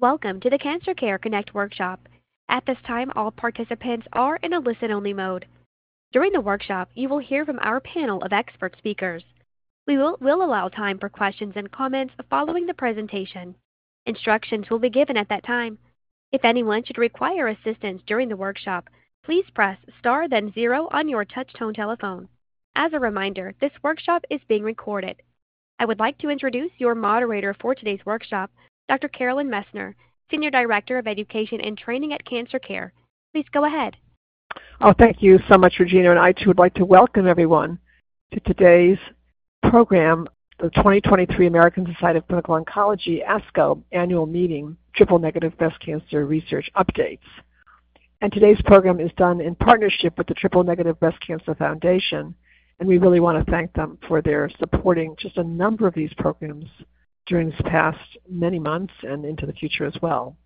[0.00, 1.98] Welcome to the Cancer Care Connect workshop.
[2.48, 5.44] At this time, all participants are in a listen-only mode.
[6.12, 9.24] During the workshop, you will hear from our panel of expert speakers.
[9.88, 13.56] We will allow time for questions and comments following the presentation.
[14.06, 15.78] Instructions will be given at that time.
[16.30, 18.88] If anyone should require assistance during the workshop,
[19.24, 22.28] please press star then zero on your touch-tone telephone.
[22.76, 25.16] As a reminder, this workshop is being recorded.
[25.80, 28.52] I would like to introduce your moderator for today's workshop,
[28.88, 29.08] Dr.
[29.08, 29.94] Carolyn Messner,
[30.30, 32.92] Senior Director of Education and Training at Cancer Care.
[33.32, 33.96] Please go ahead.
[34.80, 36.10] Oh, thank you so much, Regina.
[36.10, 37.78] And I too would like to welcome everyone
[38.32, 38.98] to today's
[39.68, 40.26] program,
[40.58, 46.70] the 2023 American Society of Clinical Oncology ASCO annual meeting, Triple Negative Breast Cancer Research
[46.76, 47.18] Updates.
[48.20, 52.34] And today's program is done in partnership with the Triple Negative Breast Cancer Foundation.
[52.80, 56.12] And we really want to thank them for their supporting just a number of these
[56.18, 56.66] programs
[57.28, 60.36] during this past many months and into the future as well.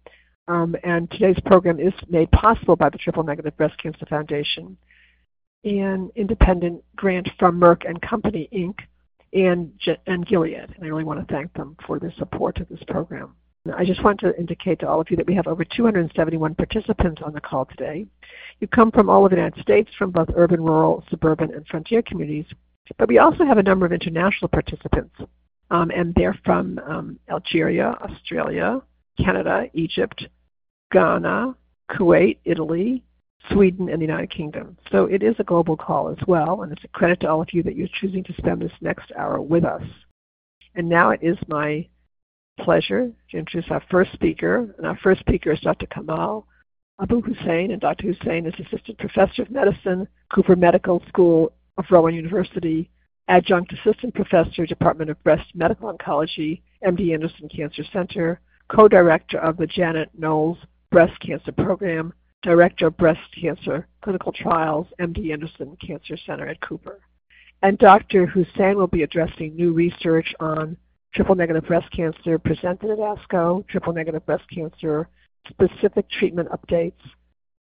[0.48, 4.76] Um, and today's program is made possible by the Triple Negative Breast Cancer Foundation,
[5.64, 8.74] an independent grant from Merck and Company Inc.
[9.32, 9.72] and,
[10.06, 10.74] and Gilead.
[10.74, 13.34] And I really want to thank them for their support of this program.
[13.76, 17.22] I just want to indicate to all of you that we have over 271 participants
[17.24, 18.06] on the call today.
[18.58, 22.02] You come from all over the United States, from both urban, rural, suburban, and frontier
[22.02, 22.46] communities,
[22.98, 25.14] but we also have a number of international participants
[25.72, 28.82] um, and they're from um, Algeria, Australia,
[29.18, 30.24] Canada, Egypt,
[30.92, 31.56] Ghana,
[31.90, 33.02] Kuwait, Italy,
[33.50, 34.76] Sweden, and the United Kingdom.
[34.92, 37.48] So it is a global call as well, and it's a credit to all of
[37.52, 39.82] you that you're choosing to spend this next hour with us.
[40.74, 41.88] And now it is my
[42.60, 45.86] pleasure to introduce our first speaker, and our first speaker is Dr.
[45.86, 46.46] Kamal
[47.00, 48.12] Abu Hussein, and Dr.
[48.12, 52.90] Hussein is Assistant Professor of Medicine, Cooper Medical School of Rowan University,
[53.32, 59.66] Adjunct Assistant Professor, Department of Breast Medical Oncology, MD Anderson Cancer Center, Co-Director of the
[59.66, 60.58] Janet Knowles
[60.90, 67.00] Breast Cancer Program, Director of Breast Cancer Clinical Trials, MD Anderson Cancer Center at Cooper.
[67.62, 68.26] And Dr.
[68.26, 70.76] Hussein will be addressing new research on
[71.14, 75.08] triple negative breast cancer presented at ASCO, triple negative breast cancer
[75.48, 77.00] specific treatment updates,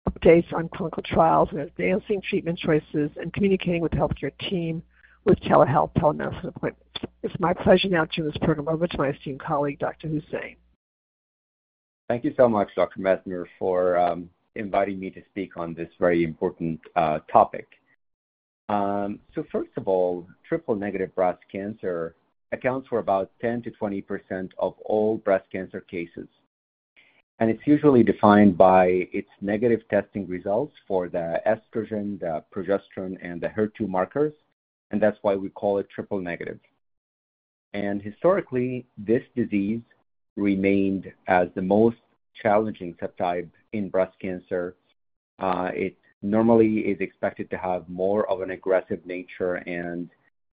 [0.09, 4.81] updates on clinical trials and advancing treatment choices, and communicating with the healthcare team
[5.29, 6.83] with telehealth, telemedicine appointments.
[7.21, 10.07] It's my pleasure now to turn this program over to my esteemed colleague, Dr.
[10.07, 10.55] Hussein.
[12.07, 12.99] Thank you so much, Dr.
[12.99, 17.67] Messner, for um, inviting me to speak on this very important uh, topic.
[18.69, 22.15] Um, so first of all, triple negative breast cancer
[22.51, 26.27] accounts for about 10 to 20 percent of all breast cancer cases.
[27.39, 33.39] And it's usually defined by its negative testing results for the estrogen, the progesterone, and
[33.39, 34.33] the HER2 markers,
[34.91, 36.59] and that's why we call it triple negative.
[37.73, 39.81] And historically, this disease
[40.35, 41.97] remained as the most
[42.41, 44.75] challenging subtype in breast cancer.
[45.37, 50.09] Uh, it normally is expected to have more of an aggressive nature, and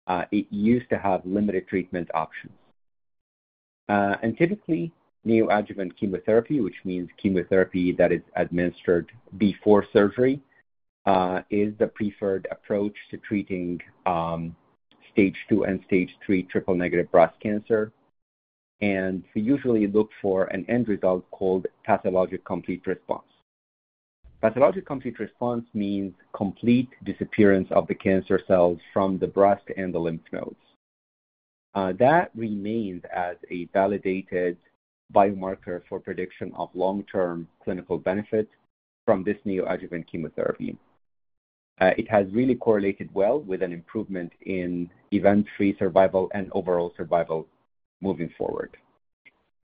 [0.06, 2.52] uh, it used to have limited treatment options.
[3.88, 4.92] Uh, and typically,
[5.26, 10.41] neoadjuvant chemotherapy, which means chemotherapy that is administered before surgery,
[11.50, 14.54] is the preferred approach to treating um,
[15.12, 17.92] stage 2 and stage 3 triple-negative breast cancer.
[18.80, 23.24] And we usually look for an end result called pathologic complete response.
[24.40, 29.98] Pathologic complete response means complete disappearance of the cancer cells from the breast and the
[29.98, 30.56] lymph nodes.
[31.74, 34.56] Uh, that remains as a validated
[35.14, 38.48] biomarker for prediction of long-term clinical benefit
[39.04, 40.76] from this neoadjuvant chemotherapy.
[41.80, 47.46] Uh, it has really correlated well with an improvement in event-free survival and overall survival
[48.02, 48.76] moving forward.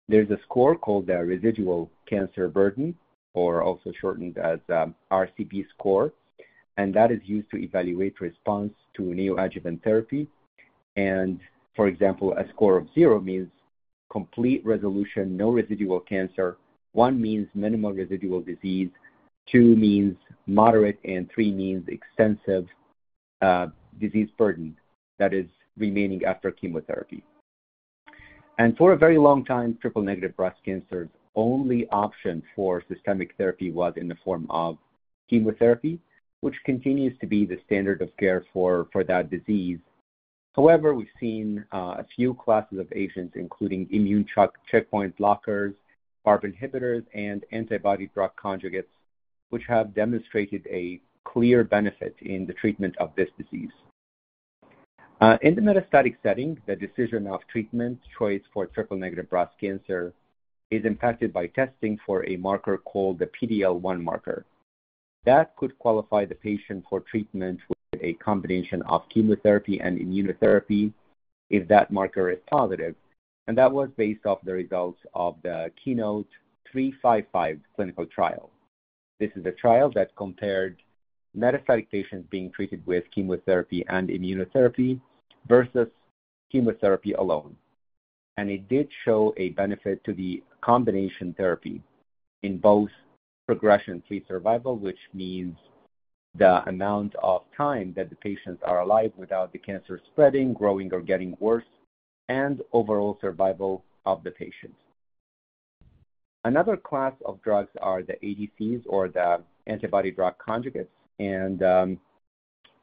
[0.07, 2.95] There's a score called the residual cancer burden,
[3.33, 6.13] or also shortened as um, RCB score,
[6.77, 10.27] and that is used to evaluate response to neoadjuvant therapy.
[10.95, 11.39] And
[11.75, 13.49] for example, a score of zero means
[14.09, 16.57] complete resolution, no residual cancer.
[16.93, 18.89] One means minimal residual disease,
[19.51, 20.15] two means
[20.47, 22.67] moderate, and three means extensive
[23.41, 23.67] uh,
[23.99, 24.75] disease burden
[25.19, 25.45] that is
[25.77, 27.23] remaining after chemotherapy.
[28.57, 33.93] And for a very long time, triple-negative breast cancer's only option for systemic therapy was
[33.97, 34.77] in the form of
[35.29, 35.99] chemotherapy,
[36.39, 39.79] which continues to be the standard of care for, that disease.
[40.55, 44.25] However, we've seen uh, a few classes of agents, including immune
[44.71, 45.73] checkpoint blockers,
[46.25, 48.85] PARP inhibitors, and antibody drug conjugates,
[49.49, 53.71] which have demonstrated a clear benefit in the treatment of this disease.
[55.21, 60.13] Uh, in the metastatic setting, the decision of treatment choice for triple-negative breast cancer
[60.71, 64.45] is impacted by testing for a marker called the PD-L1 marker.
[65.25, 70.91] That could qualify the patient for treatment with a combination of chemotherapy and immunotherapy
[71.49, 72.95] if that marker is positive,
[73.47, 78.49] and that was based off the results of the KEYNOTE-355 clinical trial.
[79.19, 80.77] This is a trial that compared
[81.37, 84.99] metastatic patients being treated with chemotherapy and immunotherapy
[85.47, 85.87] versus
[86.51, 87.55] chemotherapy alone.
[88.37, 91.81] And it did show a benefit to the combination therapy
[92.43, 92.89] in both
[93.47, 95.55] progression-free survival, which means
[96.37, 100.99] the amount of time that the patients are alive without the cancer spreading, growing, or
[100.99, 101.63] getting worse,
[102.27, 104.75] and overall survival of the patients.
[106.45, 111.99] Another class of drugs are the ADCs or the antibody-drug conjugates, and um,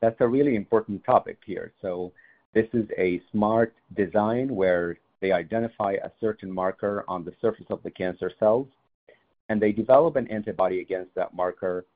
[0.00, 1.73] that's a really important topic here.
[1.81, 2.12] So
[2.55, 7.81] this is a smart design where they identify a certain marker on the surface of
[7.85, 8.67] the cancer cells,
[9.49, 11.87] and they develop an antibody against that marker,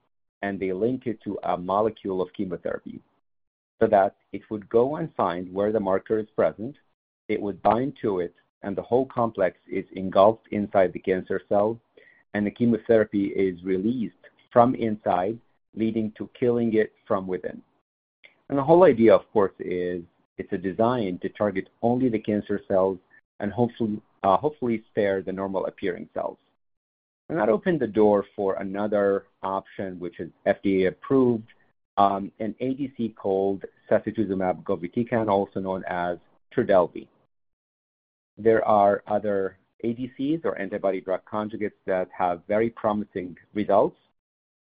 [0.42, 3.00] and they link it to a molecule of chemotherapy
[3.80, 6.76] so that it would go and find where the marker is present,
[7.28, 11.78] it would bind to it, and the whole complex is engulfed inside the cancer cell,
[12.34, 14.14] and the chemotherapy is released
[14.52, 15.38] from inside,
[15.74, 17.62] leading to killing it from within.
[18.48, 20.02] And the whole idea, of course, is
[20.38, 22.98] it's a design to target only the cancer cells
[23.40, 26.38] and hopefully uh, hopefully, spare the normal appearing cells.
[27.28, 31.46] And that opened the door for another option, which is FDA approved,
[31.96, 36.18] um, an ADC called sacituzumab govitecan, also known as
[36.54, 37.06] Trodelvy.
[38.38, 43.98] There are other ADCs or antibody-drug conjugates that have very promising results.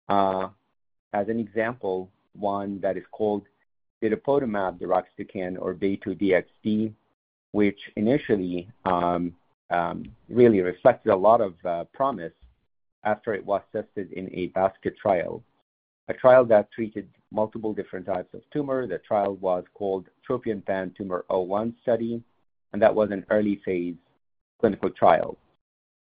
[0.09, 0.49] Uh,
[1.13, 3.43] as an example, one that is called
[4.03, 6.93] datopotamab deruxtecan or Dato-DXd,
[7.53, 9.35] which initially um,
[9.71, 12.33] um, really reflected a lot of uh, promise
[13.05, 15.43] after it was tested in a basket trial,
[16.09, 18.87] a trial that treated multiple different types of tumor.
[18.87, 22.23] The trial was called TROPION-PanTumor01 study,
[22.77, 23.95] and that was an early phase
[24.61, 25.39] clinical trial.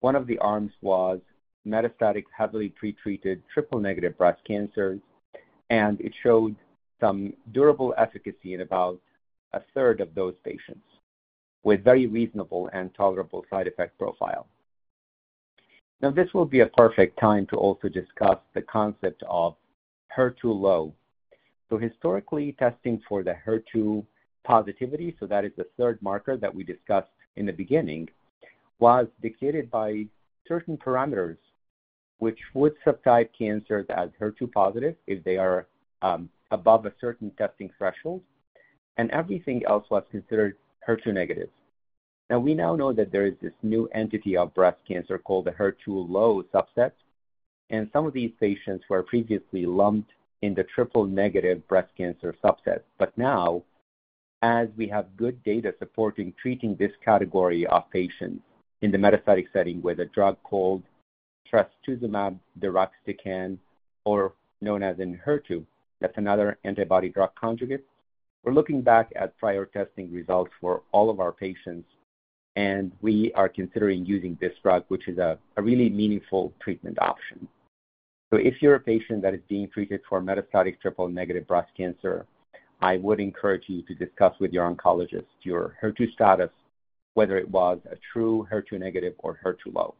[0.03, 1.19] One of the arms was
[1.67, 5.01] metastatic, heavily pretreated triple-negative breast cancers,
[5.71, 6.55] and it showed
[7.01, 9.01] some durable efficacy in about
[9.53, 10.87] a third of those patients
[11.65, 14.47] with very reasonable and tolerable side effect profile.
[16.01, 19.57] Now, this will be a perfect time to also discuss the concept of
[20.17, 20.95] HER2-low.
[21.69, 24.07] So historically, testing for the HER2
[24.45, 28.09] positivity, so that is the third marker that we discussed in the beginning,
[28.79, 30.07] was dictated by
[30.47, 31.37] certain parameters
[32.21, 35.67] which would subtype cancers as HER2 positive if they are
[36.03, 38.21] um, above a certain testing threshold,
[38.99, 41.49] and everything else was considered HER2 negative.
[42.29, 45.53] Now, we now know that there is this new entity of breast cancer called the
[45.53, 46.93] HER2-low subset,
[47.71, 50.11] and some of these patients were previously lumped
[50.43, 52.83] in the triple-negative breast cancer subset.
[52.99, 53.63] But now,
[54.43, 58.43] as we have good data supporting treating this category of patients
[58.83, 60.83] in the metastatic setting with a drug called
[61.53, 63.59] trastuzumab deruxtecan,
[64.05, 65.65] or known as Enhertu,
[66.01, 67.85] that's another antibody-drug conjugate.
[68.43, 71.87] We're looking back at prior testing results for all of our patients,
[72.57, 77.47] and we are considering using this drug, which is a really meaningful treatment option.
[78.33, 82.26] So if you're a patient that is being treated for metastatic triple-negative breast cancer,
[82.81, 86.51] I would encourage you to discuss with your oncologist your HER2 status,
[87.15, 89.95] whether it was a true HER2 negative or HER2-low.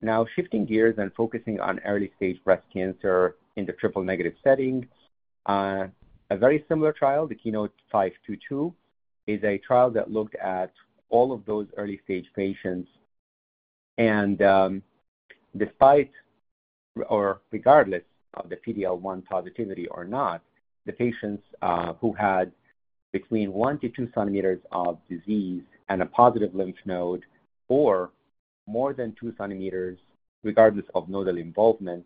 [0.00, 4.86] Now, shifting gears and focusing on early-stage breast cancer in the triple-negative setting,
[5.46, 5.88] uh,
[6.30, 8.72] a very similar trial, the KEYNOTE-522,
[9.26, 10.72] is a trial that looked at
[11.10, 12.88] all of those early-stage patients.
[13.98, 14.82] And um,
[15.56, 16.12] despite
[17.08, 18.02] or regardless
[18.34, 20.42] of the PD-L1 positivity or not,
[20.88, 22.50] the patients uh, who had
[23.12, 27.24] between one to two centimeters of disease and a positive lymph node
[27.68, 28.10] or
[28.66, 29.98] more than 2 centimeters,
[30.42, 32.04] regardless of nodal involvement,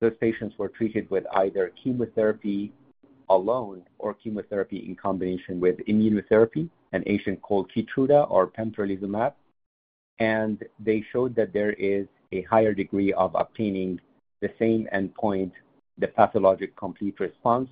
[0.00, 2.72] those patients were treated with either chemotherapy
[3.28, 9.32] alone or chemotherapy in combination with immunotherapy, an agent called Keytruda or pembrolizumab.
[10.20, 14.00] And they showed that there is a higher degree of obtaining
[14.40, 15.52] the same endpoint,
[15.98, 17.68] the pathologic complete response.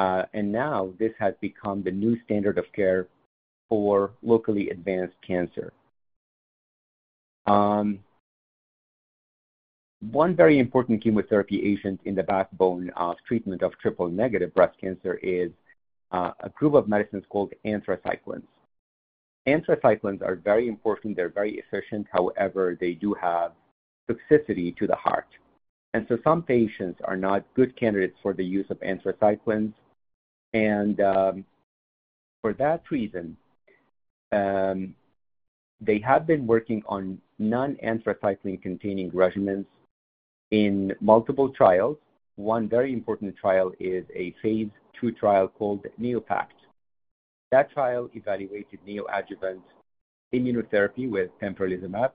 [0.00, 3.06] Uh, and now this has become the new standard of care
[3.68, 5.74] for locally advanced cancer.
[7.46, 7.98] Um,
[10.00, 15.50] one very important chemotherapy agent in the backbone of treatment of triple-negative breast cancer is
[16.12, 18.48] uh, a group of medicines called anthracyclines.
[19.46, 21.14] Anthracyclines are very important.
[21.14, 22.06] They're very efficient.
[22.10, 23.52] However, they do have
[24.10, 25.28] toxicity to the heart.
[25.92, 29.74] And so some patients are not good candidates for the use of anthracyclines.
[30.52, 31.44] And um,
[32.42, 33.36] for that reason,
[34.32, 34.94] um,
[35.80, 39.66] they have been working on non-anthracycline containing regimens
[40.50, 41.96] in multiple trials.
[42.36, 46.52] One very important trial is a phase two trial called NEOPACT.
[47.50, 49.62] That trial evaluated neoadjuvant
[50.34, 52.12] immunotherapy with pembrolizumab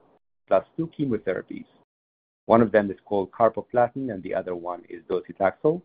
[0.48, 1.66] plus two chemotherapies.
[2.46, 5.82] One of them is called carboplatin, and the other one is docetaxel.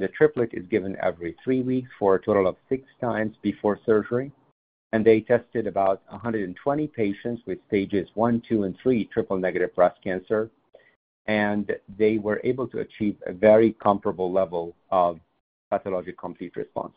[0.00, 4.32] The triplet is given every three weeks for a total of six times before surgery,
[4.92, 10.48] and they tested about 120 patients with stages 1, 2, and 3 triple-negative breast cancer,
[11.26, 15.20] and they were able to achieve a very comparable level of
[15.70, 16.94] pathologic complete response.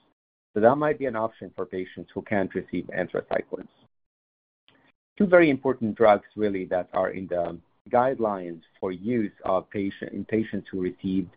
[0.54, 3.68] So that might be an option for patients who can't receive anthracyclines.
[5.18, 10.24] Two very important drugs really that are in the guidelines for use of patient, in
[10.24, 11.32] patients who received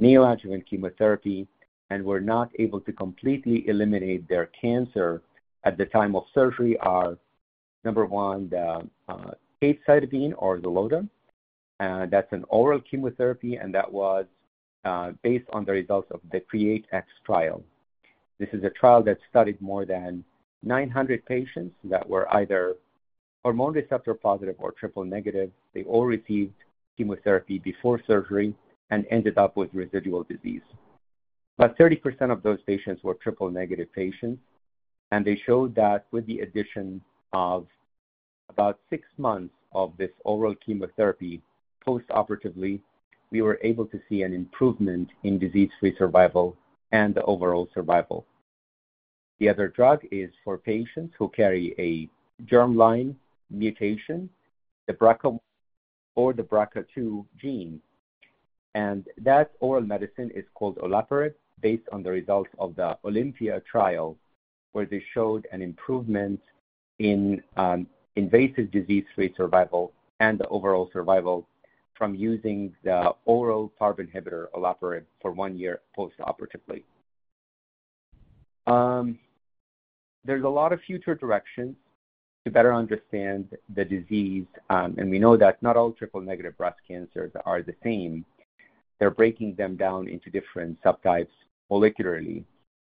[0.00, 1.46] neoadjuvant chemotherapy
[1.90, 5.22] and were not able to completely eliminate their cancer
[5.64, 7.16] at the time of surgery are
[7.84, 9.30] number one, the uh,
[9.62, 11.08] capecitabine or Xeloda.
[11.80, 14.26] Uh, that's an oral chemotherapy, and that was
[14.84, 17.62] uh, based on the results of the CREATE-X trial.
[18.38, 20.24] This is a trial that studied more than
[20.62, 22.74] 900 patients that were either
[23.44, 25.50] hormone receptor positive or triple negative.
[25.72, 26.54] They all received
[26.96, 28.54] chemotherapy before surgery
[28.90, 30.62] and ended up with residual disease.
[31.58, 34.40] About 30% of those patients were triple negative patients,
[35.10, 37.00] and they showed that with the addition
[37.32, 37.66] of
[38.48, 41.42] about six months of this oral chemotherapy
[41.84, 42.80] post-operatively,
[43.30, 46.56] we were able to see an improvement in disease-free survival
[46.92, 48.24] and the overall survival.
[49.38, 52.08] The other drug is for patients who carry a
[52.44, 53.14] germline
[53.50, 54.28] mutation,
[54.86, 55.38] the BRCA1
[56.14, 57.80] or the BRCA2 gene.
[58.84, 64.16] And that oral medicine is called olaparib, based on the results of the Olympia trial,
[64.72, 66.40] where they showed an improvement
[67.10, 67.80] in um,
[68.14, 71.38] invasive disease-free survival and the overall survival
[71.98, 76.84] from using the oral PARP inhibitor olaparib for one year post-operatively.
[78.68, 79.18] Um,
[80.24, 81.74] there's a lot of future directions
[82.44, 83.42] to better understand
[83.74, 88.24] the disease, um, and we know that not all triple-negative breast cancers are the same.
[88.98, 91.28] They're breaking them down into different subtypes
[91.70, 92.44] molecularly,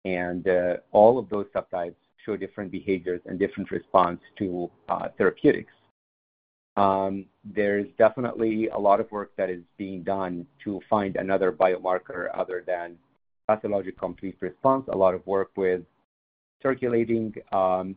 [0.03, 1.95] and uh, all of those subtypes
[2.25, 5.71] show different behaviors and different response to uh, therapeutics.
[6.77, 12.29] Um, there's definitely a lot of work that is being done to find another biomarker
[12.33, 12.97] other than
[13.47, 15.81] pathologic complete response, a lot of work with
[16.62, 17.95] circulating um,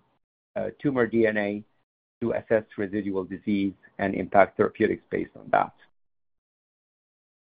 [0.56, 1.64] uh, tumor DNA
[2.20, 5.72] to assess residual disease and impact therapeutics based on that.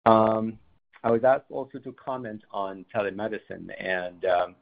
[0.08, 0.58] Um,
[1.04, 4.56] I was asked also to comment on telemedicine, and um,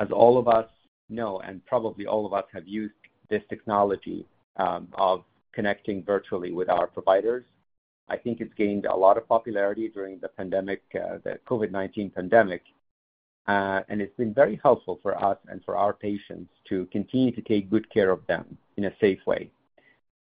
[0.00, 0.68] as all of us
[1.08, 2.94] know, and probably all of us have used
[3.30, 4.26] this technology
[4.56, 7.44] um, of connecting virtually with our providers.
[8.08, 12.62] I think it's gained a lot of popularity during the pandemic, uh, the COVID-19 pandemic,
[13.48, 17.40] uh, and it's been very helpful for us and for our patients to continue to
[17.40, 19.50] take good care of them in a safe way.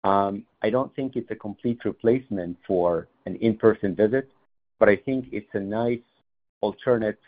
[0.05, 4.29] Um, I don't think it's a complete replacement for an in-person visit,
[4.79, 6.01] but I think it's a nice
[6.61, 7.21] alternate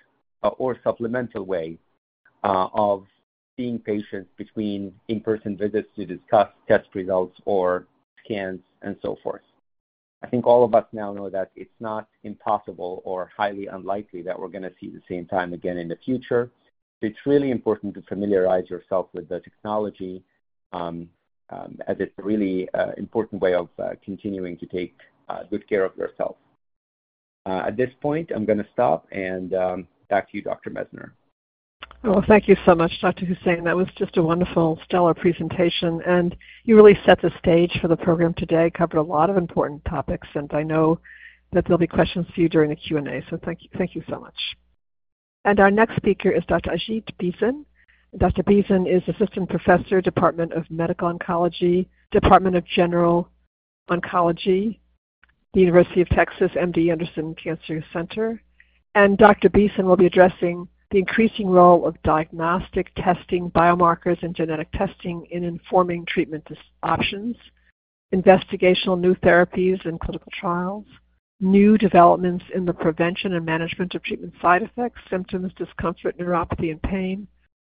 [0.42, 1.78] uh, or supplemental way
[2.42, 3.06] uh, of
[3.56, 7.86] seeing patients between in-person visits to discuss test results or
[8.24, 9.42] scans and so forth.
[10.22, 14.38] I think all of us now know that it's not impossible or highly unlikely that
[14.38, 16.50] we're going to see the same time again in the future.
[17.02, 20.24] It's really important to familiarize yourself with the technology
[20.72, 21.08] um,
[21.50, 24.96] as it's a really uh, important way of uh, continuing to take
[25.28, 26.36] uh, good care of yourself.
[27.46, 30.70] At this point, I'm going to stop and um, back to you, Dr.
[30.70, 31.10] Messner.
[32.02, 33.24] Well, thank you so much, Dr.
[33.24, 33.64] Hussein.
[33.64, 37.96] That was just a wonderful, stellar presentation, and you really set the stage for the
[37.96, 41.00] program today, covered a lot of important topics, and I know
[41.52, 44.20] that there'll be questions for you during the Q&A, so thank you, thank you so
[44.20, 44.36] much.
[45.46, 46.70] And our next speaker is Dr.
[46.72, 47.64] Ajit Beeson.
[48.18, 48.44] Dr.
[48.44, 53.28] Beeson is Assistant Professor, Department of Medical Oncology, Department of General
[53.90, 54.78] Oncology,
[55.52, 58.40] the University of Texas MD Anderson Cancer Center.
[58.94, 59.48] And Dr.
[59.48, 65.42] Beeson will be addressing the increasing role of diagnostic testing, biomarkers, and genetic testing in
[65.42, 66.46] informing treatment
[66.84, 67.36] options,
[68.14, 70.84] investigational new therapies and clinical trials,
[71.40, 76.80] new developments in the prevention and management of treatment side effects, symptoms, discomfort, neuropathy, and
[76.82, 77.26] pain,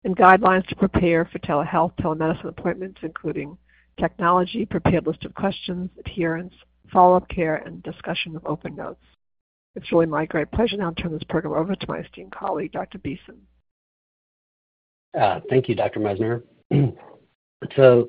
[0.05, 3.57] and guidelines to prepare for telehealth, telemedicine appointments, including
[3.99, 6.55] technology, prepared list of questions, adherence,
[6.93, 9.05] follow-up care, and discussion of open notes.
[9.75, 12.73] It's really my great pleasure now to turn this program over to my esteemed colleague,
[12.73, 12.99] Dr.
[12.99, 13.41] Beeson.
[15.19, 16.01] Uh, thank you, Dr.
[16.01, 16.43] Messner.
[17.77, 18.09] so,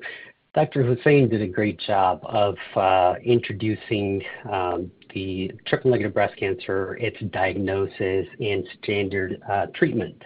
[0.54, 0.84] Dr.
[0.84, 7.16] Hussein did a great job of uh, introducing um, the triple negative breast cancer, its
[7.32, 10.22] diagnosis, and standard uh, treatment.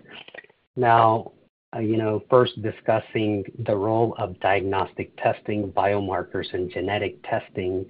[0.76, 1.32] Now,
[1.76, 7.84] you know, first discussing the role of diagnostic testing, biomarkers, and genetic testing.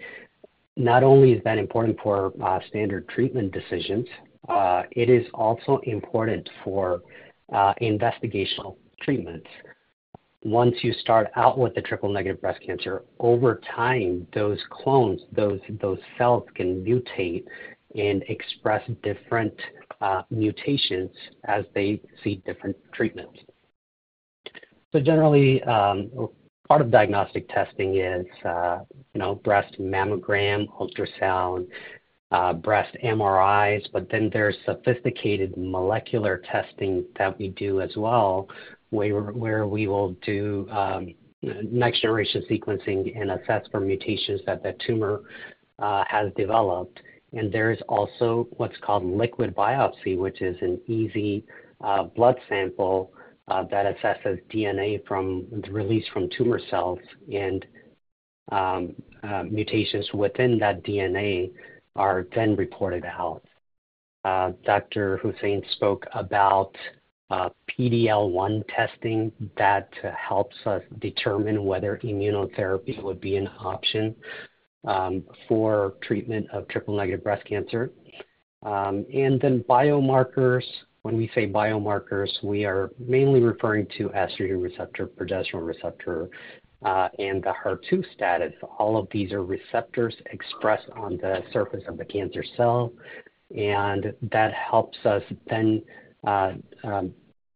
[0.76, 4.06] Not only is that important for uh, standard treatment decisions,
[4.48, 7.02] uh, it is also important for
[7.52, 9.46] uh, investigational treatments.
[10.44, 15.60] Once you start out with the triple negative breast cancer, over time, those clones, those,
[16.16, 17.44] cells can mutate
[17.96, 19.54] and express different
[20.00, 21.10] uh, mutations
[21.44, 23.38] as they see different treatments.
[24.92, 26.10] So generally, um,
[26.68, 28.80] part of diagnostic testing is, uh,
[29.14, 31.66] you know, breast mammogram, ultrasound,
[32.30, 38.48] uh, breast MRIs, but then there's sophisticated molecular testing that we do as well,
[38.90, 45.22] where, we will do um, next generation sequencing and assess for mutations that the tumor
[45.78, 47.00] uh, has developed.
[47.32, 51.44] And there's also what's called liquid biopsy, which is an easy
[52.14, 53.12] blood sample
[53.48, 56.98] that assesses DNA from release from tumor cells
[57.32, 57.64] and
[58.50, 61.50] um, uh, mutations within that DNA
[61.96, 63.42] are then reported out.
[64.24, 65.18] Uh, Dr.
[65.18, 66.74] Hussein spoke about
[67.30, 74.14] uh, PD-L1 testing that helps us determine whether immunotherapy would be an option
[74.86, 77.90] um, for treatment of triple-negative breast cancer.
[78.62, 80.64] Um, and then biomarkers
[81.02, 86.28] when we say biomarkers, we are mainly referring to estrogen receptor, progesterone receptor,
[86.84, 88.52] uh, and the HER2 status.
[88.78, 92.92] All of these are receptors expressed on the surface of the cancer cell,
[93.56, 95.82] and that helps us then
[96.26, 96.52] uh,
[96.84, 97.12] um,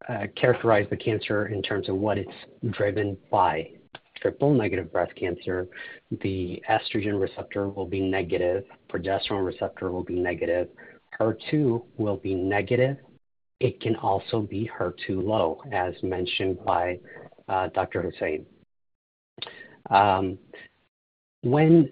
[0.09, 2.31] uh, characterize the cancer in terms of what it's
[2.71, 3.69] driven by.
[4.15, 5.67] Triple negative breast cancer,
[6.21, 10.69] the estrogen receptor will be negative, progesterone receptor will be negative,
[11.19, 12.97] HER2 will be negative,
[13.59, 16.99] it can also be HER2 low, as mentioned by
[17.47, 18.01] uh, Dr.
[18.01, 18.45] Hussein.
[19.89, 20.37] Um,
[21.41, 21.89] when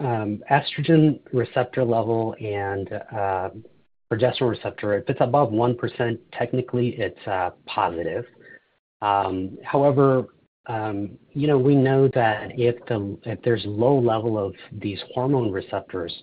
[0.00, 3.50] um, estrogen receptor level and uh,
[4.12, 8.24] progesterone receptor, if it's above 1%, technically it's uh, positive.
[9.00, 10.26] Um, however,
[10.68, 16.14] you know, we know that if, the, if there's low level of these hormone receptors,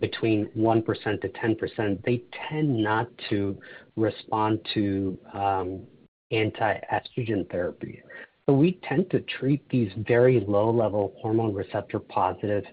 [0.00, 3.58] between 1% to 10%, they tend not to
[3.96, 5.82] respond to um,
[6.30, 8.02] anti-estrogen therapy.
[8.46, 12.64] So we tend to treat these very low-level hormone receptor positive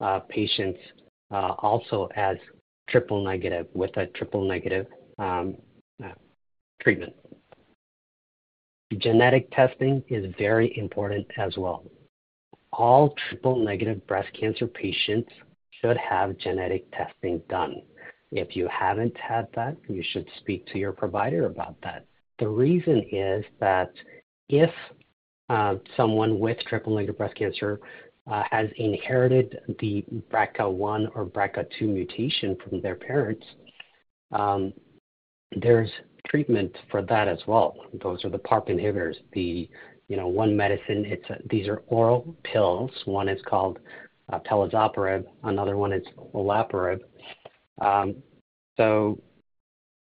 [0.00, 0.78] uh, patients
[1.30, 2.36] uh, also as
[2.88, 4.86] triple negative with a triple negative
[5.18, 5.56] um,
[6.02, 6.12] uh,
[6.80, 7.12] treatment.
[8.96, 11.84] Genetic testing is very important as well.
[12.72, 15.30] All triple negative breast cancer patients
[15.80, 17.82] should have genetic testing done.
[18.30, 22.04] If you haven't had that, you should speak to your provider about that.
[22.38, 23.92] The reason is that
[24.48, 24.70] if
[25.48, 27.80] uh, someone with triple negative breast cancer
[28.30, 33.44] uh, has inherited the BRCA1 or BRCA2 mutation from their parents,
[34.32, 34.72] um,
[35.56, 35.90] there's
[36.28, 37.76] treatment for that as well.
[38.02, 39.14] Those are the PARP inhibitors.
[39.32, 39.68] The
[40.08, 41.04] you know one medicine.
[41.06, 42.90] It's a, these are oral pills.
[43.06, 43.78] One is called
[44.32, 45.24] uh, talazoparib.
[45.44, 47.00] Another one is olaparib.
[47.80, 48.16] Um,
[48.76, 49.20] so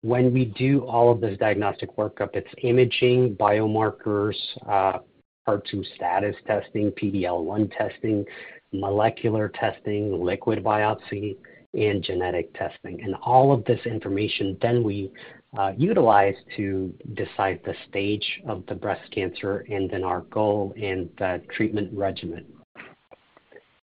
[0.02, 4.36] when we do all of this diagnostic workup, it's imaging, biomarkers,
[4.68, 5.00] uh,
[5.48, 8.26] HER2 status testing, PD-L1 testing,
[8.74, 11.38] molecular testing, liquid biopsy,
[11.74, 13.02] and genetic testing.
[13.04, 15.12] And all of this information then we
[15.58, 21.10] uh, utilize to decide the stage of the breast cancer and then our goal and
[21.18, 22.46] the treatment regimen.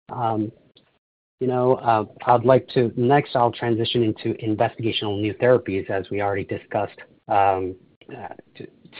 [0.09, 0.51] Um,
[1.39, 3.35] you know, uh, I'd like to next.
[3.35, 6.99] I'll transition into investigational new therapies, as we already discussed.
[7.27, 7.75] Um,
[8.09, 8.29] uh,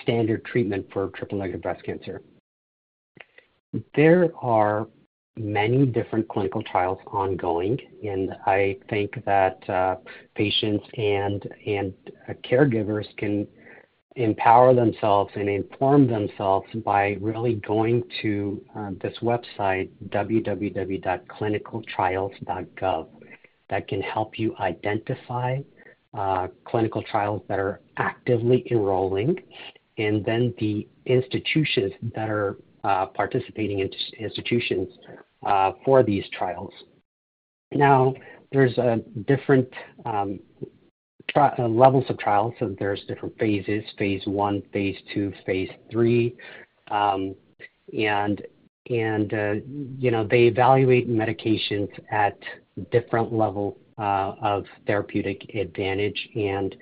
[0.04, 2.22] standard treatment for triple-negative breast cancer.
[3.96, 4.88] There are
[5.38, 9.96] many different clinical trials ongoing, and I think that uh,
[10.36, 11.94] patients and and
[12.44, 13.48] caregivers can
[14.18, 23.08] empower themselves and inform themselves by really going to uh, this website, www.clinicaltrials.gov,
[23.70, 25.60] that can help you identify
[26.14, 29.38] uh, clinical trials that are actively enrolling
[30.00, 32.58] and then the institutions that are
[33.14, 33.88] participating
[34.20, 34.88] institutions
[35.84, 36.72] for these trials.
[37.74, 38.14] Now,
[38.52, 39.68] there's a different
[41.36, 46.36] Uh, levels of trials, so there's different phases, phase I, phase II, phase III.
[46.90, 47.36] Um,
[47.98, 48.42] and
[48.90, 49.54] and uh,
[50.00, 52.38] you know, they evaluate medications at
[52.92, 56.76] different level uh, of therapeutic advantage and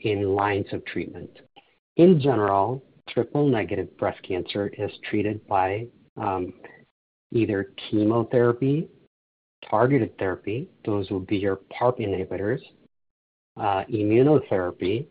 [0.00, 1.30] in lines of treatment.
[1.96, 6.54] In general, triple-negative breast cancer is treated by um,
[7.32, 8.88] either chemotherapy,
[9.68, 12.60] targeted therapy, those would be your PARP inhibitors,
[13.56, 15.06] Uh, immunotherapy.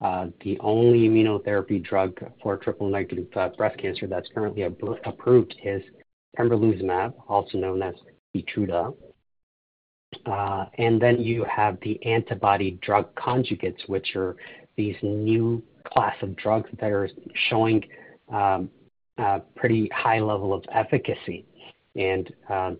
[0.00, 5.82] Uh, the only immunotherapy drug for triple-negative uh, breast cancer that's currently approved is
[6.36, 7.94] pembrolizumab, also known as
[8.34, 8.92] Keytruda.
[10.78, 14.34] And then you have the antibody-drug conjugates, which are
[14.76, 17.08] these new class of drugs that are
[17.50, 17.84] showing
[18.32, 18.68] um,
[19.18, 21.46] a pretty high level of efficacy.
[21.94, 22.32] And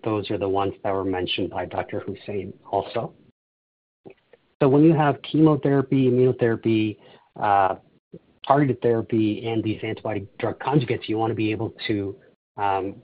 [0.02, 2.00] those are the ones that were mentioned by Dr.
[2.00, 3.12] Hussein also.
[4.62, 6.96] So when you have chemotherapy, immunotherapy,
[7.34, 7.74] uh,
[8.46, 12.14] targeted therapy, and these antibody-drug conjugates, you want to be able to
[12.56, 12.94] um,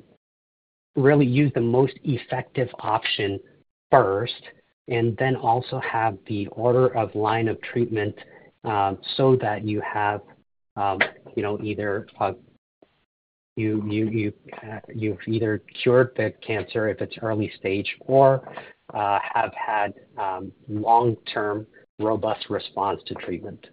[0.95, 3.41] really use the most effective option
[3.91, 4.41] first,
[4.87, 8.15] and then also have the order of line of treatment,
[8.63, 10.21] um, so that you have,
[10.77, 11.01] um,
[11.43, 12.07] know, either
[14.63, 18.49] uh, you've either cured the cancer if it's early stage or
[18.95, 21.67] Uh, have had um, long-term
[21.99, 23.67] robust response to treatment.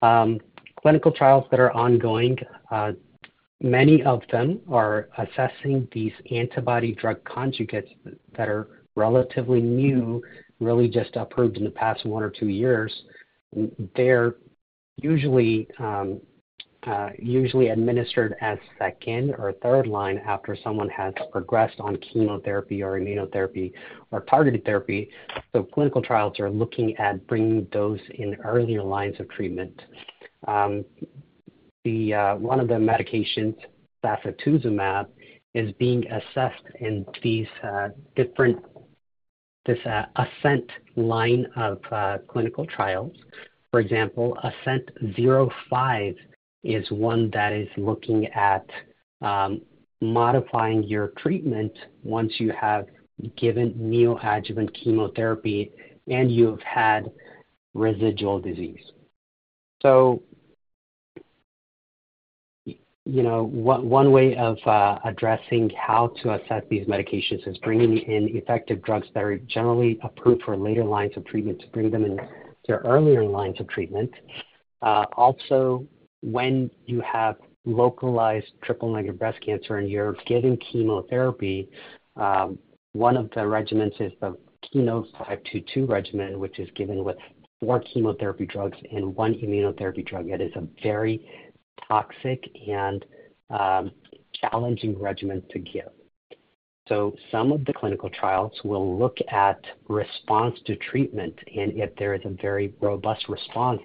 [0.00, 0.40] Um,
[0.80, 2.38] clinical trials that are ongoing,
[2.70, 2.92] uh,
[3.60, 7.94] many of them are assessing these antibody-drug conjugates
[8.36, 10.22] that are relatively new,
[10.58, 12.92] really just approved in the past one or two years.
[13.96, 14.36] They're
[14.96, 16.20] usually um,
[16.84, 17.10] Uh,
[17.68, 23.72] administered as second or third line after someone has progressed on chemotherapy or immunotherapy
[24.10, 25.08] or targeted therapy.
[25.52, 29.80] So clinical trials are looking at bringing those in earlier lines of treatment.
[30.48, 30.84] Um,
[31.86, 33.54] uh, one of the medications,
[34.04, 35.06] sacituzumab,
[35.54, 38.58] is being assessed in these uh, different
[39.66, 39.78] this
[40.16, 41.78] ASCENT line of
[42.26, 43.12] clinical trials.
[43.70, 46.16] For example, ASCENT-05
[46.62, 48.64] is one that is looking at
[49.20, 49.60] um,
[50.00, 51.72] modifying your treatment
[52.02, 52.86] once you have
[53.36, 55.70] given neoadjuvant chemotherapy
[56.08, 57.10] and you've had
[57.74, 58.82] residual disease.
[59.80, 60.22] So,
[62.64, 68.36] you know, one way of uh, addressing how to assess these medications is bringing in
[68.36, 72.18] effective drugs that are generally approved for later lines of treatment to bring them into
[72.70, 74.10] earlier lines of treatment.
[74.82, 75.84] Uh, also,
[76.22, 81.68] when you have localized triple-negative breast cancer and you're giving chemotherapy,
[82.16, 82.58] um,
[82.92, 84.36] one of the regimens is the
[84.74, 87.16] KEYNOTE-522 regimen, which is given with
[87.60, 90.28] four chemotherapy drugs and one immunotherapy drug.
[90.28, 91.26] It is a very
[91.88, 93.04] toxic and
[93.50, 93.92] um,
[94.34, 95.90] challenging regimen to give.
[96.88, 102.14] So some of the clinical trials will look at response to treatment, and if there
[102.14, 103.80] is a very robust response,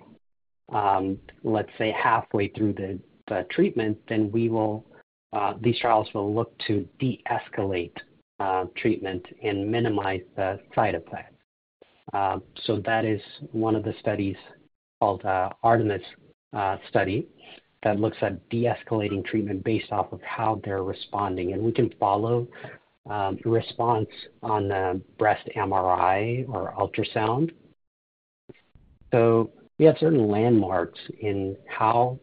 [0.70, 4.86] Um, let's say halfway through the treatment, then we will,
[5.34, 7.96] uh, these trials will look to deescalate
[8.40, 11.34] uh, treatment and minimize the side effects.
[12.14, 14.38] Uh, so that is one of the studies
[15.00, 15.22] called
[15.64, 16.02] ARTEMIS
[16.90, 17.28] study
[17.84, 21.54] that looks at deescalating treatment based off of how they're responding.
[21.54, 22.48] And we can follow
[23.10, 24.10] um, response
[24.44, 27.52] on the breast MRI or ultrasound.
[29.12, 32.20] So we have certain landmarks in how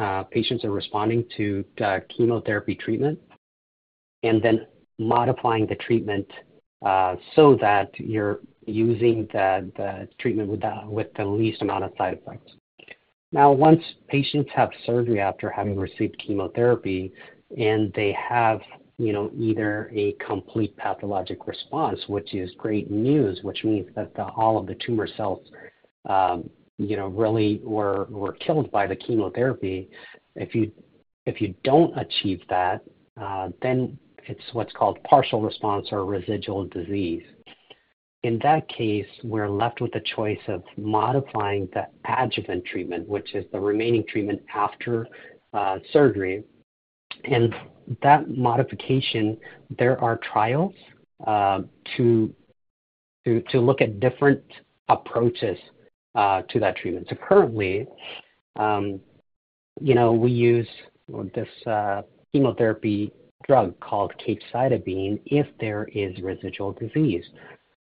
[0.00, 3.18] uh, patients are responding to uh, chemotherapy treatment,
[4.22, 4.66] and then
[4.98, 6.26] modifying the treatment
[6.84, 12.52] uh, so that you're using the treatment with the least amount of side effects.
[13.32, 17.12] Now, once patients have surgery after having received chemotherapy,
[17.56, 18.60] and they have,
[18.98, 24.74] either a complete pathologic response, which is great news, which means that all of the
[24.86, 25.46] tumor cells,
[26.08, 26.48] um,
[26.78, 29.88] you know, really were killed by the chemotherapy.
[30.34, 32.82] If you don't achieve that,
[33.20, 37.22] uh, then it's what's called partial response or residual disease.
[38.22, 43.44] In that case, we're left with the choice of modifying the adjuvant treatment, which is
[43.52, 45.06] the remaining treatment after
[45.54, 46.42] uh, surgery.
[47.24, 47.54] And
[48.02, 49.38] that modification,
[49.78, 50.74] there are trials
[51.26, 51.60] uh,
[51.96, 52.34] to
[53.54, 54.42] look at different
[54.88, 55.58] approaches
[56.16, 57.06] to that treatment.
[57.10, 57.86] So currently,
[58.56, 59.00] um,
[59.80, 60.68] you know, we use
[61.34, 62.02] this uh,
[62.32, 63.12] chemotherapy
[63.46, 67.24] drug called capecitabine if there is residual disease.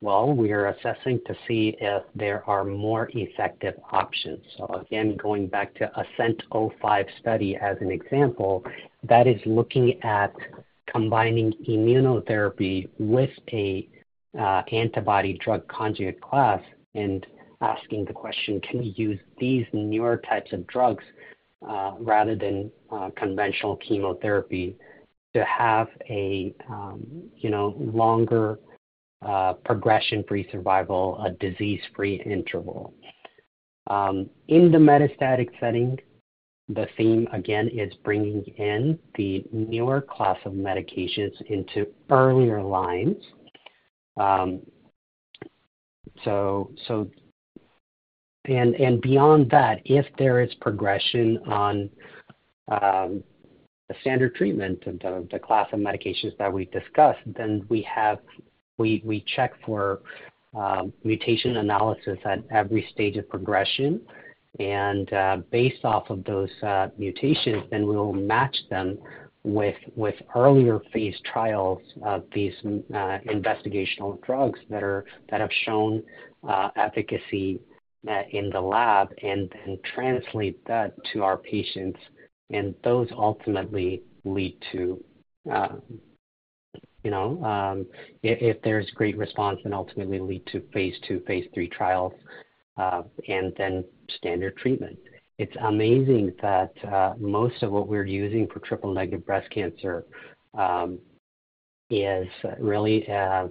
[0.00, 4.38] Well, we are assessing to see if there are more effective options.
[4.56, 8.62] So again, going back to ASCENT-05 study as an example,
[9.02, 10.32] that is looking at
[10.88, 13.88] combining immunotherapy with a
[14.38, 16.62] uh, antibody drug conjugate class
[16.94, 17.26] and
[17.60, 21.04] asking the question, can we use these newer types of drugs
[21.68, 24.76] uh, rather than uh, conventional chemotherapy
[25.34, 27.04] to have a um,
[27.36, 28.58] you longer
[29.26, 32.94] uh, progression-free survival, a disease-free interval.
[33.88, 35.98] Um, in the metastatic setting,
[36.68, 43.16] the theme again is bringing in the newer class of medications into earlier lines.
[44.18, 44.60] Um,
[46.24, 46.70] so,
[48.48, 51.90] and and beyond that, if there is progression on
[52.68, 53.22] um,
[53.88, 58.18] the standard treatment, the, the class of medications that we discussed, then we have
[58.78, 60.00] we we check for
[60.56, 64.00] um, mutation analysis at every stage of progression.
[64.58, 68.98] And uh, based off of those uh, mutations, then we will match them
[69.44, 76.02] with with earlier phase trials of these uh, investigational drugs that are that have shown
[76.76, 77.60] efficacy
[78.30, 81.98] in the lab, and then translate that to our patients,
[82.50, 85.02] and those ultimately lead to
[87.04, 87.86] you know, um,
[88.22, 92.12] if, there's great response, then ultimately lead to phase two, phase three trials
[92.76, 93.84] uh, and then
[94.16, 94.98] standard treatment.
[95.38, 100.04] It's amazing that uh, most of what we're using for triple-negative breast cancer
[100.54, 100.98] um,
[101.90, 102.26] is
[102.58, 103.48] really uh,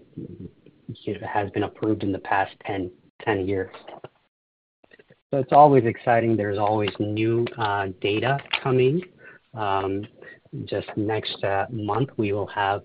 [1.26, 2.92] has been approved in the past 10
[3.48, 3.72] years.
[5.32, 6.38] So it's always exciting.
[6.38, 7.46] There's always new
[8.02, 9.02] data coming.
[9.54, 10.08] Um,
[10.64, 12.84] just next month, we will have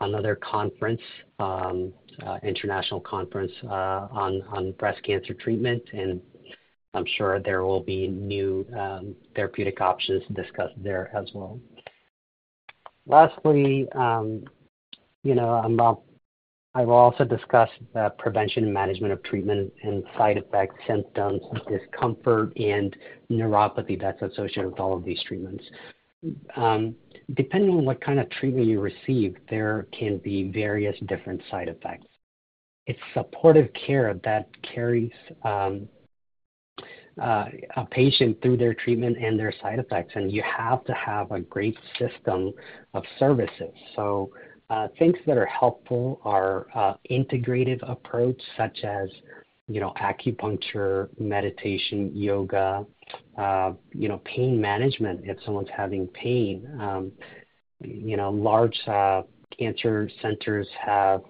[0.00, 1.00] another conference
[1.38, 1.92] um,
[2.26, 6.20] uh, international conference uh, on breast cancer treatment, and
[6.92, 11.58] I'm sure there will be new um, therapeutic options discussed there as well.
[13.06, 13.88] Lastly,
[15.22, 16.00] you know,
[16.74, 22.56] I will also discuss the prevention and management of treatment and side effects, symptoms, discomfort,
[22.56, 22.96] and
[23.30, 25.64] neuropathy that's associated with all of these treatments.
[26.54, 26.94] Um,
[27.34, 32.06] depending on what kind of treatment you receive, there can be various different side effects
[32.90, 35.12] it's supportive care that carries
[35.44, 35.88] um,
[37.22, 37.44] uh,
[37.76, 41.40] a patient through their treatment and their side effects, and you have to have a
[41.40, 42.52] great system
[42.94, 43.72] of services.
[43.94, 44.30] So
[44.70, 49.08] uh, things that are helpful are uh, integrative approach, such as
[49.66, 52.86] you know acupuncture, meditation, yoga,
[53.36, 56.66] uh, you know pain management if someone's having pain.
[56.80, 57.12] Um,
[57.82, 58.78] you know, large
[59.58, 61.22] cancer centers have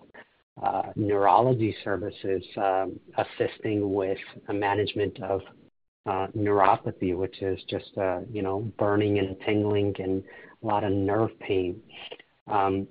[0.97, 4.19] neurology services um, assisting with
[4.53, 5.41] management of
[6.37, 7.91] neuropathy, which is just
[8.31, 10.23] you know burning and tingling and
[10.63, 11.81] a lot of nerve pain.
[12.47, 12.87] Um,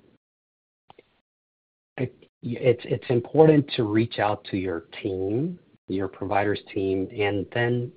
[2.42, 7.92] it's important to reach out to your team, your provider's team, and then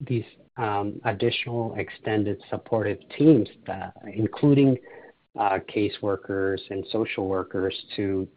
[0.00, 0.24] these
[0.56, 3.48] um, additional extended supportive teams,
[4.14, 4.76] including
[5.38, 8.28] uh, caseworkers and social workers, to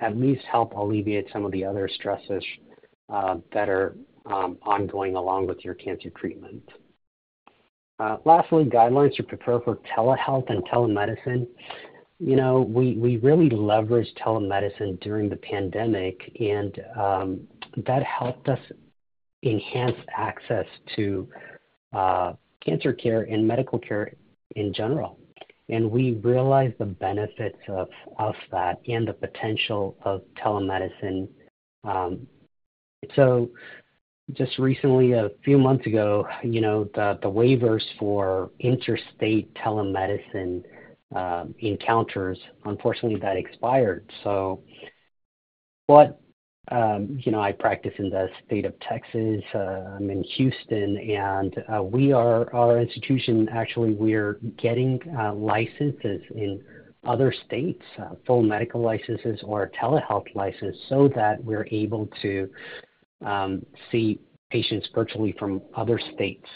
[0.00, 2.44] at least help alleviate some of the other stresses
[3.12, 6.62] uh, that are um, ongoing along with your cancer treatment.
[7.98, 11.46] Uh, lastly, guidelines to prepare for telehealth and telemedicine.
[12.24, 17.48] You know, we, we really leveraged telemedicine during the pandemic, and um,
[17.86, 18.60] that helped us
[19.42, 21.28] enhance access to
[21.92, 24.12] uh, cancer care and medical care
[24.54, 25.18] in general
[25.72, 31.28] and we realized the benefits of, of that and the potential of telemedicine.
[31.82, 32.26] Um,
[33.16, 33.50] so
[34.34, 40.62] just recently, a few months ago, you know, the, the waivers for interstate telemedicine
[41.58, 44.10] encounters, unfortunately, that expired.
[44.24, 44.62] So
[45.86, 46.22] what
[46.70, 49.42] um, you know, I practice in the state of Texas.
[49.52, 53.48] Uh, I'm in Houston, and uh, we are our institution.
[53.52, 56.62] Actually, we're getting uh, licenses in
[57.04, 57.82] other states,
[58.26, 62.48] full medical licenses or telehealth license, so that we're able to
[63.26, 64.20] um, see
[64.50, 66.46] patients virtually from other states.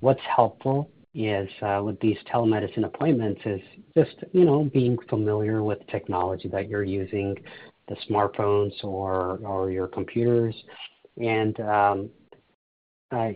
[0.00, 3.60] What's helpful is uh, with these telemedicine appointments is
[3.96, 7.36] just you know being familiar with technology that you're using
[7.88, 10.54] the smartphones or, or your computers.
[11.16, 12.10] And um,
[13.12, 13.30] Uh,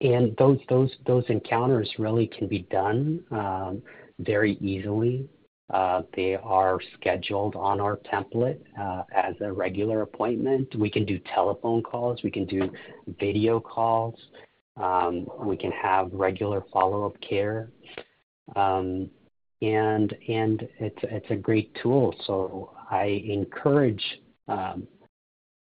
[0.00, 3.82] and those those those encounters really can be done um,
[4.20, 5.28] very easily.
[5.70, 10.66] Uh, they are scheduled on our template uh, as a regular appointment.
[10.76, 12.22] We can do telephone calls.
[12.22, 12.70] We can do
[13.18, 14.14] video calls.
[14.76, 17.70] Um, we can have regular follow-up care.
[18.56, 19.10] Um,
[19.62, 22.14] and and it's it's a great tool.
[22.26, 24.02] So I encourage
[24.48, 24.88] um,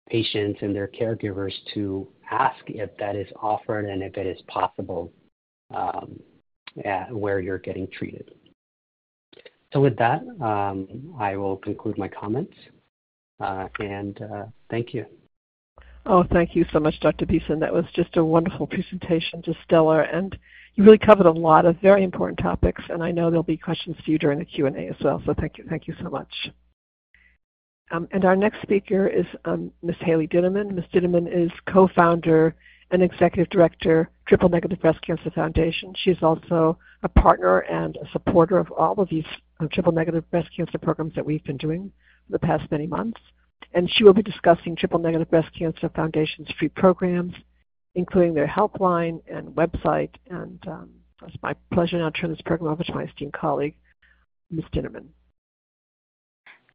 [0.09, 5.13] patients and their caregivers to ask if that is offered and if it is possible
[7.11, 8.31] where you're getting treated.
[9.73, 10.23] So with that,
[11.19, 12.55] I will conclude my comments,
[13.41, 15.05] uh, and uh, thank you.
[16.07, 17.27] Oh, thank you so much, Dr.
[17.27, 17.61] Beeson.
[17.61, 20.37] That was just a wonderful presentation, just stellar, and
[20.75, 23.97] you really covered a lot of very important topics, and I know there'll be questions
[24.05, 26.33] for you during the Q&A as well, so thank you, thank you so much.
[27.91, 29.97] Um, and our next speaker is um, Ms.
[30.01, 30.73] Hayley Dinerman.
[30.73, 30.85] Ms.
[30.93, 32.55] Dinerman is co-founder
[32.91, 35.95] and executive director, Triple Negative Breast Cancer Foundation.
[36.05, 39.25] She's also a partner and a supporter of all of these
[39.61, 41.91] uh, triple negative breast cancer programs that we've been doing
[42.27, 43.21] for the past many months.
[43.75, 47.35] And she will be discussing Triple Negative Breast Cancer Foundation's free programs,
[47.95, 50.11] including their helpline and website.
[50.31, 50.91] And um,
[51.27, 53.75] it's my pleasure now to turn this program over to my esteemed colleague,
[54.51, 54.65] Ms.
[54.75, 55.07] Dinerman.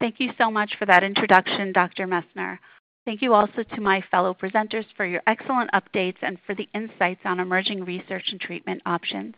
[0.00, 2.06] Thank you so much for that introduction, Dr.
[2.06, 2.58] Messner.
[3.04, 7.20] Thank you also to my fellow presenters for your excellent updates and for the insights
[7.24, 9.34] on emerging research and treatment options.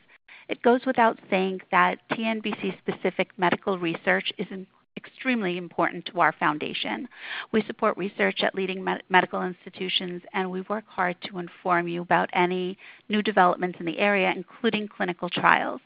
[0.49, 4.47] It goes without saying that TNBC-specific medical research is
[4.97, 7.09] extremely important to our foundation.
[7.53, 12.03] We support research at leading med medical institutions, and we work hard to inform you
[12.03, 12.79] about any
[13.09, 15.81] new developments in the area, including clinical trials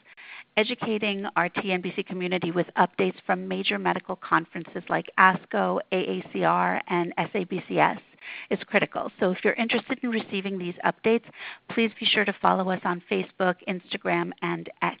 [0.57, 7.99] educating our TNBC community with updates from major medical conferences like ASCO, AACR, and SABCS
[8.49, 9.11] is critical.
[9.19, 11.23] So if you're interested in receiving these updates,
[11.69, 14.99] please be sure to follow us on Facebook, Instagram, and X.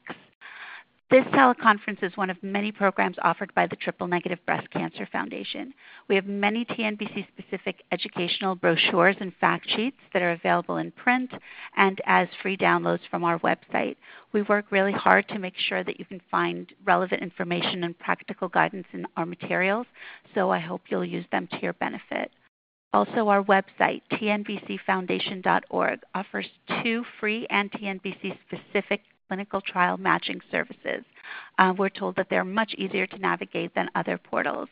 [1.11, 5.73] This teleconference is one of many programs offered by the Triple Negative Breast Cancer Foundation.
[6.07, 11.29] We have many TNBC specific educational brochures and fact sheets that are available in print
[11.75, 13.97] and as free downloads from our website.
[14.31, 18.47] We work really hard to make sure that you can find relevant information and practical
[18.47, 19.87] guidance in our materials,
[20.33, 22.31] so I hope you'll use them to your benefit.
[22.93, 26.47] Also, our website, tnbcfoundation.org, offers
[26.81, 31.05] two free and TNBC specific clinical trial matching services.
[31.57, 34.67] Uh, we're told that they're much easier to navigate than other portals.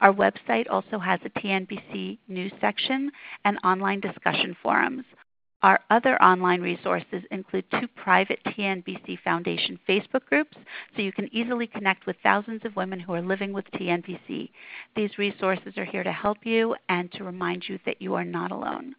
[0.00, 3.12] Our website also has a TNBC news section
[3.44, 5.04] and online discussion forums.
[5.62, 10.56] Our other online resources include two private TNBC Foundation Facebook groups,
[10.96, 14.50] so you can easily connect with thousands of women who are living with TNBC.
[14.96, 18.50] These resources are here to help you and to remind you that you are not
[18.50, 18.96] alone.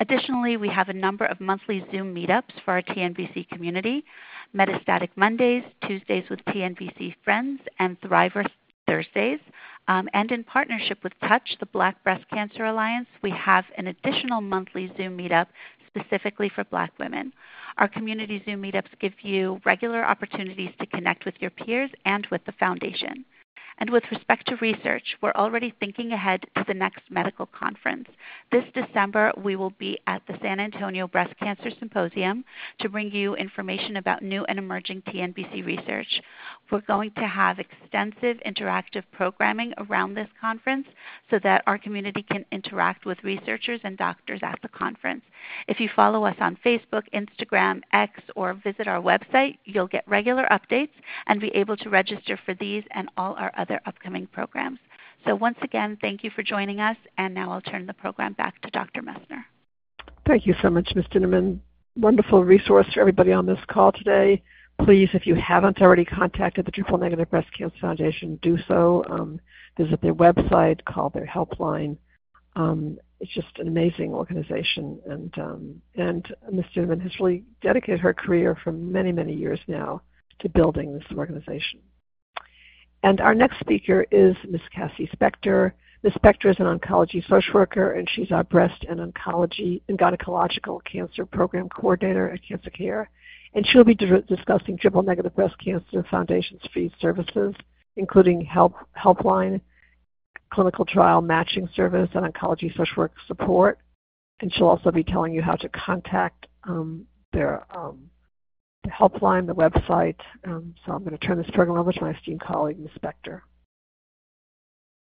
[0.00, 4.02] Additionally, we have a number of monthly Zoom meetups for our TNBC community,
[4.56, 8.46] Metastatic Mondays, Tuesdays with TNBC Friends, and Thriver
[8.86, 9.40] Thursdays.
[9.88, 14.40] Um, and in partnership with Touch, the Black Breast Cancer Alliance, we have an additional
[14.40, 15.48] monthly Zoom meetup
[15.86, 17.30] specifically for Black women.
[17.76, 22.44] Our community Zoom meetups give you regular opportunities to connect with your peers and with
[22.46, 23.24] the Foundation.
[23.80, 28.08] And with respect to research, we're already thinking ahead to the next medical conference.
[28.52, 32.44] This December, we will be at the San Antonio Breast Cancer Symposium
[32.80, 36.20] to bring you information about new and emerging TNBC research.
[36.70, 40.86] We're going to have extensive interactive programming around this conference
[41.30, 45.22] so that our community can interact with researchers and doctors at the conference.
[45.68, 50.46] If you follow us on Facebook, Instagram, X, or visit our website, you'll get regular
[50.50, 50.90] updates
[51.26, 54.78] and be able to register for these and all our other upcoming programs.
[55.26, 58.60] So once again, thank you for joining us, and now I'll turn the program back
[58.62, 59.02] to Dr.
[59.02, 59.44] Messner.
[60.26, 61.04] Thank you so much, Ms.
[61.12, 61.58] Dinerman.
[61.96, 64.42] Wonderful resource for everybody on this call today.
[64.84, 69.04] Please, if you haven't already contacted the Triple Negative Breast Cancer Foundation, do so.
[69.10, 69.40] Um,
[69.76, 71.96] visit their website, call their helpline.
[72.56, 76.64] Um, it's just an amazing organization, and um, and Ms.
[76.74, 80.00] Dinerman has really dedicated her career for many, many years now
[80.40, 81.80] to building this organization.
[83.02, 84.60] And our next speaker is Ms.
[84.74, 85.72] Cassie Spector.
[86.02, 86.12] Ms.
[86.14, 91.24] Spector is an oncology social worker, and she's our breast and oncology and gynecological cancer
[91.24, 93.10] program coordinator at Cancer Care.
[93.54, 97.54] And she'll be discussing Triple Negative Breast Cancer Foundation's free services,
[97.96, 99.60] including help helpline,
[100.52, 103.78] clinical trial matching service, and oncology social work support.
[104.40, 108.09] And she'll also be telling you how to contact um, their um,
[108.90, 110.16] the helpline, the website.
[110.44, 112.90] Um, so I'm going to turn this program over to my esteemed colleague, Ms.
[113.02, 113.40] Spector.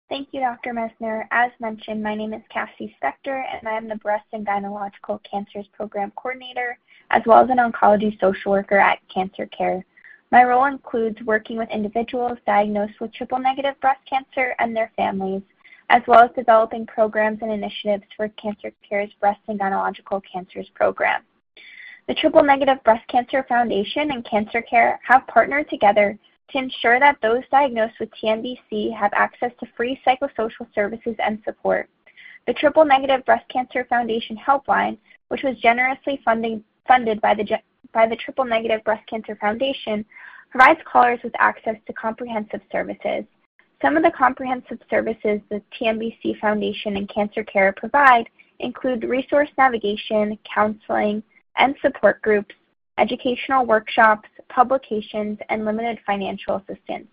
[0.07, 0.71] Thank you, Dr.
[0.71, 1.25] Messner.
[1.31, 5.65] As mentioned, my name is Cassie Spector, and I am the Breast and Gynecological Cancers
[5.73, 6.77] Program Coordinator,
[7.09, 9.83] as well as an oncology social worker at Cancer Care.
[10.31, 15.41] My role includes working with individuals diagnosed with triple negative breast cancer and their families,
[15.89, 21.23] as well as developing programs and initiatives for Cancer Care's Breast and Gynecological Cancers Program.
[22.07, 26.19] The Triple Negative Breast Cancer Foundation and Cancer Care have partnered together
[26.51, 31.89] to ensure that those diagnosed with TNBC have access to free psychosocial services and support.
[32.45, 34.99] The Triple Negative Breast Cancer Foundation Helpline,
[35.29, 37.43] which was generously funding, funded by the,
[37.91, 40.05] by the Triple Negative Breast Cancer Foundation,
[40.51, 43.23] provides callers with access to comprehensive services.
[43.81, 48.29] Some of the comprehensive services the TNBC Foundation and Cancer Care provide
[48.59, 51.23] include resource navigation, counseling,
[51.57, 52.53] and support groups,
[52.97, 57.07] educational workshops, publications, and limited financial assistance.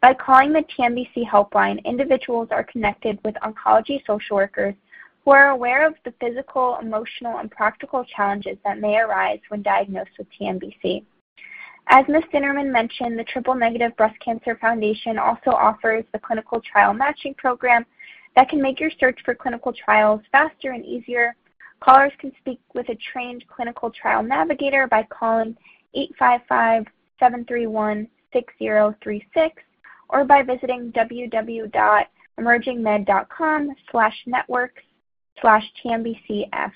[0.00, 4.74] By calling the TNBC helpline, individuals are connected with oncology social workers
[5.24, 10.10] who are aware of the physical, emotional, and practical challenges that may arise when diagnosed
[10.18, 11.04] with TNBC.
[11.88, 12.24] As Ms.
[12.32, 17.84] Dinerman mentioned, the Triple Negative Breast Cancer Foundation also offers the Clinical Trial Matching Program
[18.36, 21.34] that can make your search for clinical trials faster and easier.
[21.82, 25.56] Callers can speak with a trained clinical trial navigator by calling
[27.20, 29.52] 855-731-6036
[30.10, 34.82] or by visiting www.emergingmed.com slash networks
[35.40, 36.72] slash TNBCF.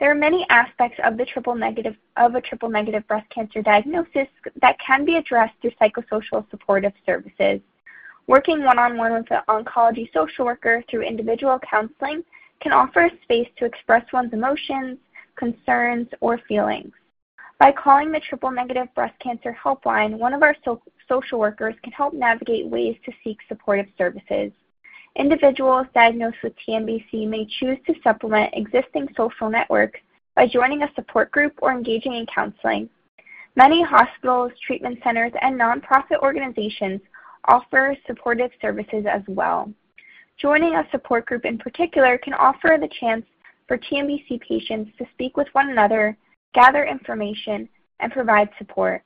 [0.00, 4.28] There are many aspects of the triple negative of a triple negative breast cancer diagnosis
[4.60, 7.60] that can be addressed through psychosocial supportive services.
[8.28, 12.22] Working one-on-one with an oncology social worker through individual counseling
[12.60, 14.98] can offer a space to express one's emotions,
[15.36, 16.92] concerns, or feelings.
[17.58, 21.92] By calling the triple negative breast cancer helpline, one of our so social workers can
[21.92, 24.52] help navigate ways to seek supportive services.
[25.16, 29.98] Individuals diagnosed with TNBC may choose to supplement existing social networks
[30.36, 32.88] by joining a support group or engaging in counseling.
[33.56, 37.00] Many hospitals, treatment centers, and nonprofit organizations
[37.46, 39.72] offer supportive services as well.
[40.38, 43.24] Joining a support group in particular can offer the chance
[43.66, 46.16] for TNBC patients to speak with one another,
[46.54, 47.68] gather information,
[47.98, 49.02] and provide support.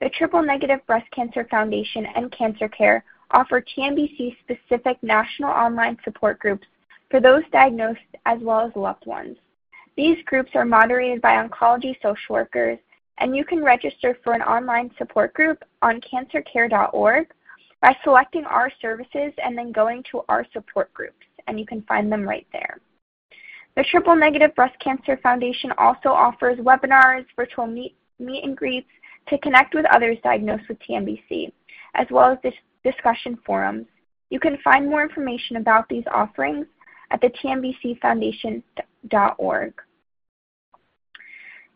[0.00, 6.66] The Triple Negative Breast Cancer Foundation and Cancer Care offer TNBC-specific national online support groups
[7.10, 9.36] for those diagnosed as well as loved ones.
[9.96, 12.78] These groups are moderated by oncology social workers,
[13.18, 17.28] and you can register for an online support group on cancercare.org
[17.80, 22.10] by selecting our services and then going to our support groups, and you can find
[22.10, 22.80] them right there.
[23.76, 28.88] The Triple Negative Breast Cancer Foundation also offers webinars, virtual meet, meet and greets
[29.28, 31.52] to connect with others diagnosed with TNBC,
[31.94, 32.38] as well as
[32.84, 33.86] discussion forums.
[34.30, 36.66] You can find more information about these offerings
[37.10, 39.74] at the tnbcfoundation.org.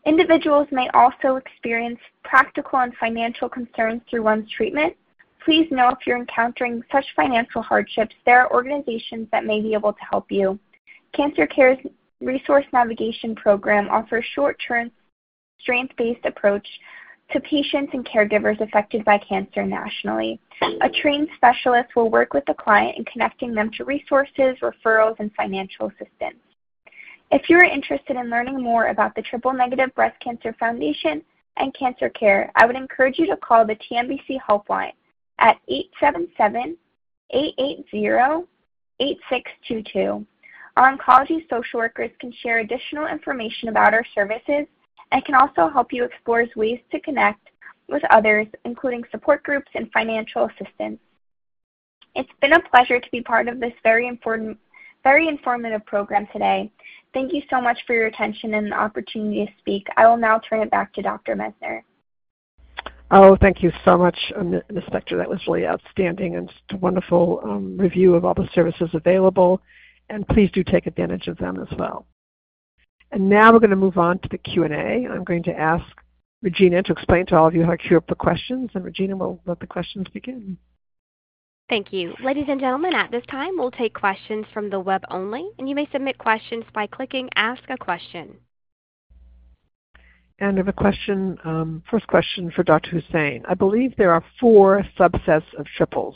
[0.05, 4.95] Individuals may also experience practical and financial concerns through one's treatment.
[5.43, 9.93] Please know if you're encountering such financial hardships, there are organizations that may be able
[9.93, 10.59] to help you.
[11.13, 11.79] Cancer Care's
[12.19, 14.91] Resource Navigation Program offers short-term,
[15.59, 16.67] strength-based approach
[17.31, 20.39] to patients and caregivers affected by cancer nationally.
[20.81, 25.31] A trained specialist will work with the client in connecting them to resources, referrals, and
[25.33, 26.37] financial assistance.
[27.31, 31.23] If you are interested in learning more about the Triple Negative Breast Cancer Foundation
[31.57, 34.91] and Cancer Care, I would encourage you to call the TNBC helpline
[35.41, 35.57] at
[37.31, 40.25] 877-880-8622.
[40.77, 44.65] Our oncology social workers can share additional information about our services
[45.11, 47.49] and can also help you explore ways to connect
[47.89, 50.99] with others, including support groups and financial assistance.
[52.15, 54.57] It's been a pleasure to be part of this very important,
[55.03, 56.71] very informative program today.
[57.13, 59.87] Thank you so much for your attention and the opportunity to speak.
[59.97, 61.35] I will now turn it back to Dr.
[61.35, 61.83] Messner.
[63.13, 64.61] Oh, thank you so much, uh, Ms.
[64.89, 65.17] Spector.
[65.17, 69.61] That was really outstanding and just a wonderful um, review of all the services available.
[70.09, 72.05] And please do take advantage of them as well.
[73.11, 75.07] And now we're going to move on to the Q&A.
[75.07, 75.83] I'm going to ask
[76.41, 79.17] Regina to explain to all of you how to queue up for questions, and Regina
[79.17, 80.57] will let the questions begin.
[81.69, 82.13] Thank you.
[82.23, 85.75] Ladies and gentlemen, at this time, we'll take questions from the web only, and you
[85.75, 88.37] may submit questions by clicking Ask a Question.
[90.41, 92.99] And I have a question, um, first question for Dr.
[92.99, 93.45] Hussein.
[93.47, 96.15] I believe there are four subsets of triples,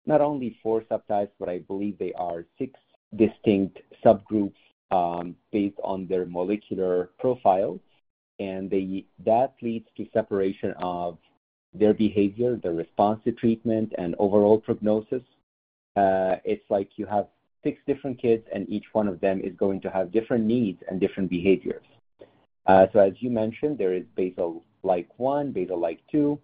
[0.05, 2.73] not only four subtypes, but I believe they are six
[3.15, 4.53] distinct subgroups
[4.91, 7.79] um, based on their molecular profile.
[8.39, 8.71] And
[9.25, 11.17] that leads to separation of
[11.73, 15.21] their behavior, their response to treatment, and overall prognosis.
[15.95, 17.27] Uh, it's like you have
[17.63, 20.99] six different kids, and each one of them is going to have different needs and
[20.99, 21.83] different behaviors.
[22.65, 26.39] Uh, so as you mentioned, there is basal like 1, basal like 2.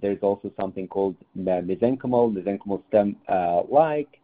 [0.00, 4.19] There's also something called mesenchymal, mesenchymal stem uh, like.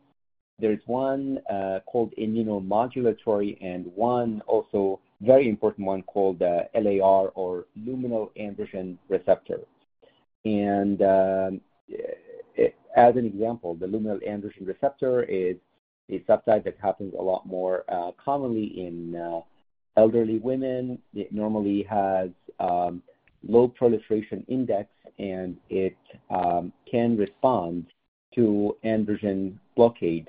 [0.58, 7.66] There's one uh, called immunomodulatory and one also very important one called uh, LAR or
[7.78, 9.60] luminal androgen receptor.
[10.44, 11.60] And um,
[12.96, 15.56] as an example, the luminal androgen receptor is
[16.10, 19.42] a subtype that happens a lot more uh, commonly in
[19.96, 20.98] elderly women.
[21.14, 22.30] It normally has
[22.60, 23.02] um,
[23.46, 24.88] low proliferation index
[25.18, 25.96] and it
[26.30, 27.86] um, can respond
[28.34, 30.28] to androgen blockade.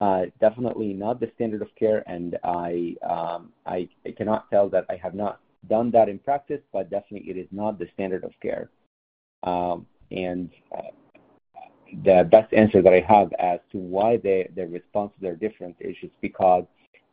[0.00, 4.86] Uh, definitely not the standard of care, and I, um, I, I cannot tell that
[4.88, 8.32] I have not done that in practice, but definitely it is not the standard of
[8.40, 8.70] care.
[9.42, 10.82] Um, and uh,
[12.04, 16.18] the best answer that I have as to why their responses are different is just
[16.20, 16.64] because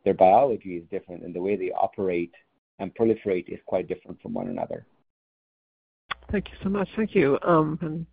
[0.04, 2.32] their biology is different and the way they operate
[2.78, 4.86] and proliferate is quite different from one another.
[6.30, 6.88] Thank you so much.
[6.96, 7.38] Thank you.
[7.42, 8.06] Um,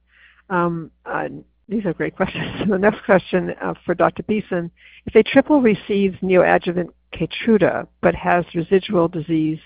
[0.49, 2.45] and, these are great questions.
[2.69, 4.23] the next question uh, for Dr.
[4.23, 4.69] Beeson.
[5.05, 9.59] If a triple receives neoadjuvant Keytruda but has residual disease,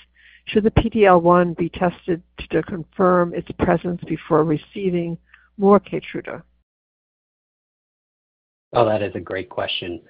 [0.45, 5.18] should the PD-L1 be tested to confirm its presence before receiving
[5.58, 6.41] more Keytruda?
[8.74, 10.02] Oh, that is a great question.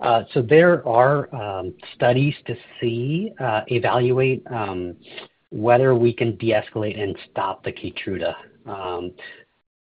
[0.00, 4.96] Uh, so there are um, studies to see, uh, evaluate um,
[5.50, 8.34] whether we can de-escalate and stop the Keytruda.
[8.66, 9.12] Um,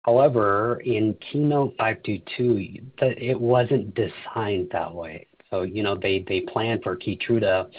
[0.08, 5.28] however, in KEYNOTE-522, it wasn't designed that way.
[5.51, 7.70] So, you know, they, they planned for Keytruda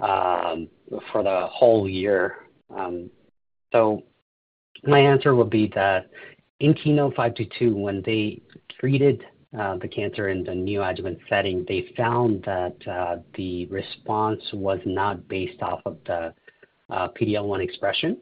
[0.00, 0.68] um,
[1.10, 2.36] for the whole year.
[2.68, 3.10] Um,
[3.72, 4.02] so
[4.84, 6.10] my answer would be that
[6.60, 8.42] in KEYNOTE-522, when they
[8.78, 9.24] treated
[9.58, 15.26] uh, the cancer in the neoadjuvant setting, they found that uh, the response was not
[15.28, 16.34] based off of the
[16.90, 18.18] uh, PD-L1 expression.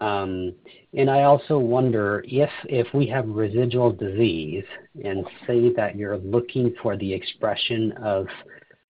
[0.00, 0.54] Um,
[0.96, 4.64] and I also wonder if if we have residual disease
[5.04, 8.26] and say that you're looking for the expression of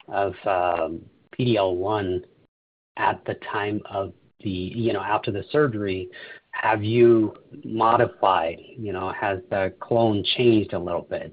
[0.08, 1.00] of um,
[1.38, 2.22] PD-L1
[2.96, 6.10] at the time of the you know after the surgery,
[6.52, 7.34] have you
[7.64, 8.58] modified?
[8.76, 11.32] You know, has the clone changed a little bit?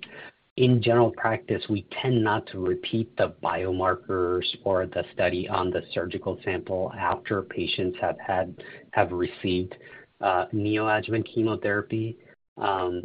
[0.58, 5.82] In general practice, we tend not to repeat the biomarkers or the study on the
[5.94, 8.56] surgical sample after patients have had
[8.96, 9.76] have received
[10.22, 12.18] uh, neoadjuvant chemotherapy
[12.58, 13.02] um,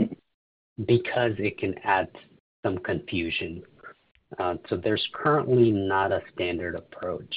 [0.86, 2.08] because it can add
[2.62, 3.62] some confusion.
[4.38, 7.34] Uh, so there's currently not a standard approach.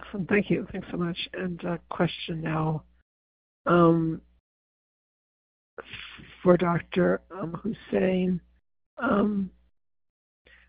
[0.00, 0.26] Awesome.
[0.26, 0.66] Thank you.
[0.72, 1.16] Thanks so much.
[1.34, 2.82] And a question now
[3.66, 4.20] um,
[6.42, 7.20] for Dr.
[7.30, 8.40] Um, Hussein.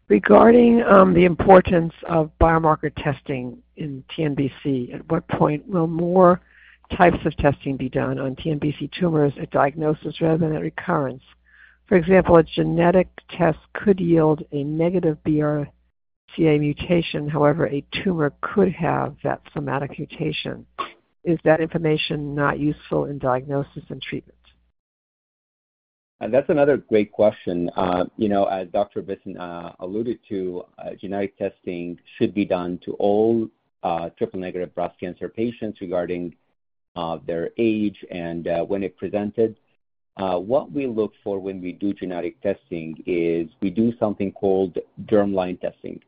[0.07, 6.41] Regarding um, the importance of biomarker testing in TNBC, at what point will more
[6.95, 11.23] types of testing be done on TNBC tumors at diagnosis rather than at recurrence?
[11.87, 15.69] For example, a genetic test could yield a negative BRCA
[16.37, 17.27] mutation.
[17.27, 20.65] However, a tumor could have that somatic mutation.
[21.23, 24.34] Is that information not useful in diagnosis and treatment?
[26.21, 27.69] Uh, that's another great question.
[27.75, 29.01] Uh, you know, as Dr.
[29.01, 30.63] Beeson uh, alluded to,
[30.99, 33.47] genetic testing should be done to all
[34.17, 36.35] triple-negative breast cancer patients regarding
[37.25, 39.57] their age and when it presented.
[40.15, 45.59] what we look for when we do genetic testing is we do something called germline
[45.59, 45.99] testing.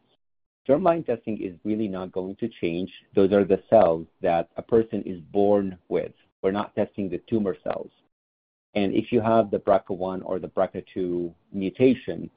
[0.68, 2.92] Germline testing is really not going to change.
[3.14, 6.12] Those are the cells that a person is born with.
[6.42, 7.92] We're not testing the tumor cells.
[8.78, 12.30] And if you have the BRCA1 or the BRCA2 mutation,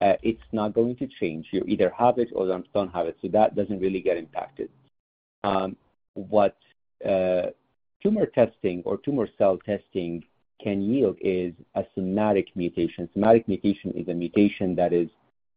[0.00, 1.48] uh, it's not going to change.
[1.50, 4.68] You either have it or don't have it, so that doesn't really get impacted.
[5.42, 5.76] Um,
[6.14, 6.56] what
[7.04, 7.46] uh,
[8.00, 10.22] tumor testing or tumor cell testing
[10.62, 13.08] can yield is a somatic mutation.
[13.12, 15.08] Somatic mutation is a mutation that is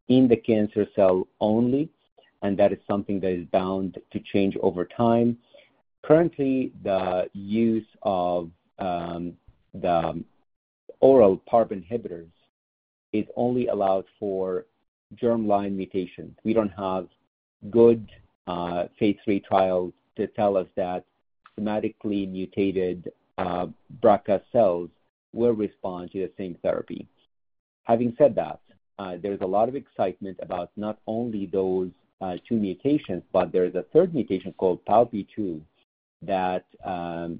[0.07, 1.87] in the cancer cell only,
[2.41, 5.37] and that is something that is bound to change over time.
[6.03, 8.49] Currently, the use of
[8.79, 9.37] um,
[9.81, 10.23] the
[10.99, 12.29] oral PARP inhibitors
[13.13, 14.65] is only allowed for
[15.15, 16.35] germline mutations.
[16.43, 17.07] We don't have
[17.69, 18.09] good
[18.47, 21.05] uh, phase three trials to tell us that
[21.59, 23.67] somatically mutated uh,
[24.01, 24.89] BRCA cells
[25.33, 27.07] will respond to the same therapy.
[27.83, 28.59] Having said that,
[28.97, 31.89] uh, there's a lot of excitement about not only those
[32.47, 35.61] two mutations, but there's a third mutation called PALB2
[36.23, 37.39] that um,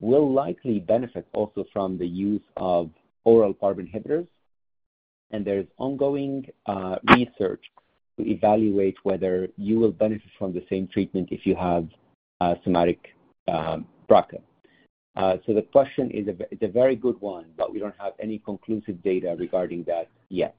[0.00, 2.90] will likely benefit also from the use of
[3.24, 4.26] oral PARP inhibitors.
[5.30, 7.62] And there's ongoing uh, research
[8.18, 11.88] to evaluate whether you will benefit from the same treatment if you have
[12.62, 13.14] somatic
[13.48, 14.40] um, BRCA.
[15.16, 16.28] Uh, so the question is
[16.60, 20.56] a very good one, but we don't have any conclusive data regarding that yet.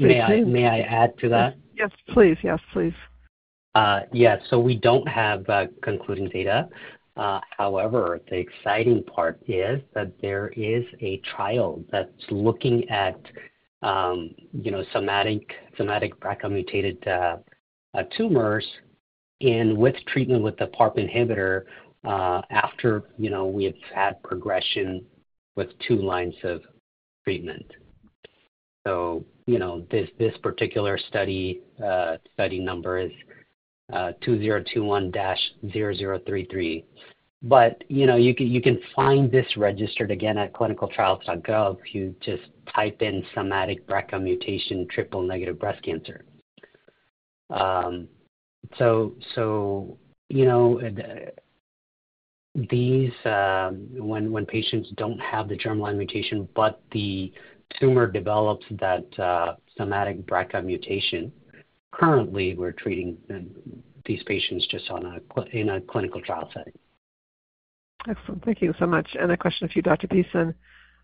[0.00, 1.56] May I may I add to that?
[1.76, 2.36] Yes, please.
[2.42, 2.92] Yes, please.
[3.76, 4.40] Uh, yes.
[4.50, 6.68] So we don't have uh, concluding data.
[7.16, 13.20] However, the exciting part is that there is a trial that's looking at
[13.82, 14.34] um,
[14.92, 17.06] somatic BRCA-mutated
[18.16, 18.66] tumors
[19.40, 21.64] and with treatment with the PARP inhibitor
[22.04, 25.04] uh, after you know we have had progression
[25.56, 26.62] with two lines of
[27.24, 27.66] treatment.
[28.86, 33.12] So you know this this particular study uh, study number is
[33.92, 36.82] 2021-0033.
[36.82, 36.86] Uh,
[37.42, 41.78] but you know, you can you can find this registered again at clinicaltrials.gov.
[41.92, 42.42] You just
[42.74, 46.26] type in somatic BRCA mutation triple-negative breast cancer.
[47.48, 48.08] Um,
[48.78, 49.96] so, so
[50.28, 50.82] you know,
[52.54, 57.32] these um, when when patients don't have the germline mutation, but the
[57.78, 61.32] tumor develops that uh, somatic BRCA mutation.
[61.92, 63.18] Currently, we're treating
[64.06, 66.72] these patients just on a in a clinical trial setting.
[68.08, 68.44] Excellent.
[68.44, 69.08] Thank you so much.
[69.20, 70.08] And a question for you, Dr.
[70.08, 70.54] Beeson.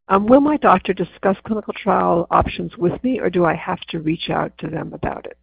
[0.09, 3.99] Um, will my doctor discuss clinical trial options with me, or do I have to
[3.99, 5.37] reach out to them about it?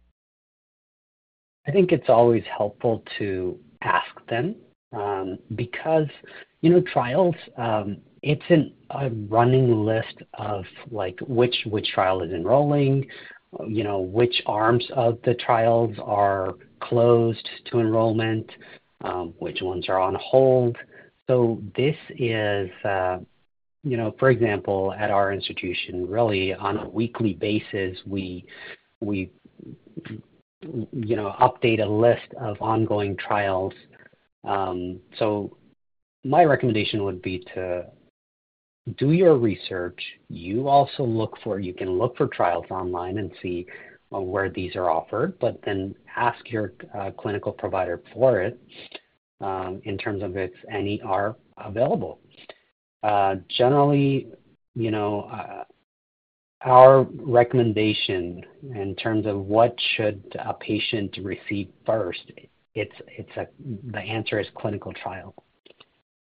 [1.66, 4.56] I think it's always helpful to ask them
[4.92, 6.08] um, because
[6.60, 13.06] you know trials um, it's a running list of like which which trial is enrolling
[13.66, 18.50] you know which arms of the trials are closed to enrollment
[19.02, 20.76] um, which ones are on hold
[21.28, 23.18] so this is uh,
[23.82, 28.44] you know for example at our institution really on a weekly basis we
[29.00, 29.30] we
[30.92, 33.72] you know, update a list of ongoing trials.
[34.44, 35.56] Um, so
[36.24, 37.86] my recommendation would be to
[38.96, 40.00] do your research.
[40.28, 43.66] You also look for, you can look for trials online and see
[44.14, 48.60] uh, where these are offered, but then ask your uh, clinical provider for it
[49.40, 52.20] um, in terms of if any are available.
[53.02, 54.28] Uh, generally,
[54.74, 55.64] you know, uh,
[56.62, 58.42] our recommendation
[58.74, 62.32] in terms of what should a patient receive first,
[62.74, 63.46] it's a
[63.92, 65.34] the answer is clinical trial.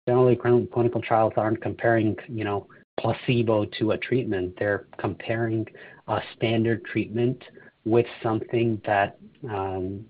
[0.07, 2.67] Generally, clinical trials aren't comparing, you know,
[3.01, 4.55] placebo to a treatment.
[4.59, 5.67] They're comparing
[6.09, 7.43] a standard treatment
[7.85, 9.19] with something that
[9.51, 10.05] um,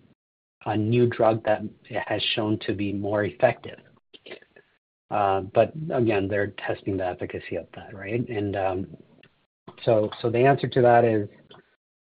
[0.66, 1.62] a new drug that
[2.06, 3.78] has shown to be more effective.
[5.10, 8.26] Uh, but again, they're testing the efficacy of that, right?
[8.28, 8.86] And um,
[9.84, 11.28] so, so the answer to that is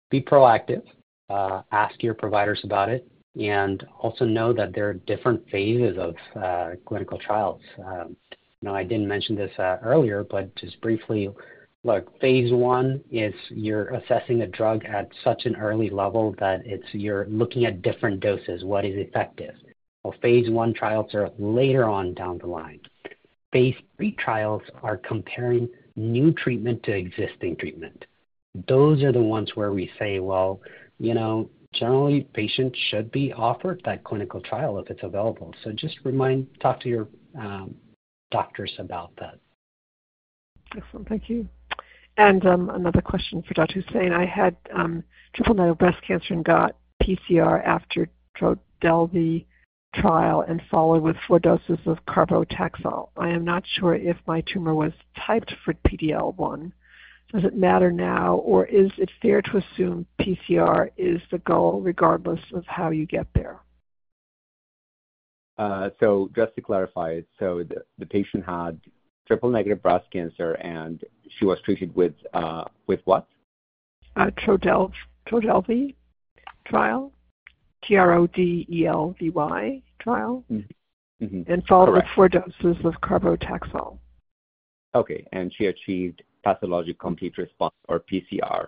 [0.10, 0.84] be proactive,
[1.30, 3.10] uh, ask your providers about it,
[3.40, 7.62] and also know that there are different phases of uh, clinical trials.
[7.86, 8.16] Um,
[8.62, 11.30] know, I didn't mention this uh, earlier, but just briefly,
[11.84, 16.86] look, phase one is you're assessing a drug at such an early level that it's
[16.92, 19.56] you're looking at different doses, what is effective.
[20.04, 22.80] Well, phase one trials are later on down the line.
[23.52, 28.06] Phase three trials are comparing new treatment to existing treatment.
[28.68, 30.62] Those are the ones where we say, well,
[31.00, 35.54] you know, generally patients should be offered that clinical trial if it's available.
[35.64, 37.08] So just remind, talk to your
[37.38, 37.76] um,
[38.30, 39.40] doctors about that.
[40.76, 41.48] Excellent, thank you.
[42.18, 43.82] And um, another question for Dr.
[43.82, 44.12] Hussein.
[44.12, 45.04] I had um,
[45.34, 49.46] triple negative breast cancer and got PCR after Trodelvy
[49.96, 53.10] trial and followed with four doses of carbotaxol.
[53.18, 54.94] I am not sure if my tumor was
[55.26, 56.72] typed for PD-L1.
[57.34, 62.42] Does it matter now, or is it fair to assume PCR is the goal regardless
[62.54, 63.60] of how you get there?
[65.58, 67.64] Uh, so just to clarify, so
[68.00, 68.80] the patient had
[69.28, 71.02] triple-negative breast cancer, and
[71.38, 72.66] she was treated with uh,
[73.06, 73.28] what?
[74.18, 74.30] Uh,
[75.26, 75.96] Trodelvy
[76.66, 77.14] trial,
[77.86, 81.26] T-R-O-D-E-L-V-Y trial, mm-hmm.
[81.26, 81.52] Mm-hmm.
[81.52, 83.98] and followed with four doses of carboplatin.
[84.96, 85.26] Okay.
[85.32, 88.68] And she achieved pathologic complete response, or PCR.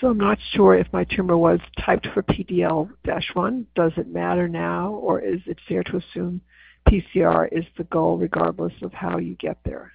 [0.00, 3.66] So I'm not sure if my tumor was typed for PD-L1.
[3.74, 6.40] Does it matter now, or is it fair to assume
[6.88, 9.92] PCR is the goal regardless of how you get there?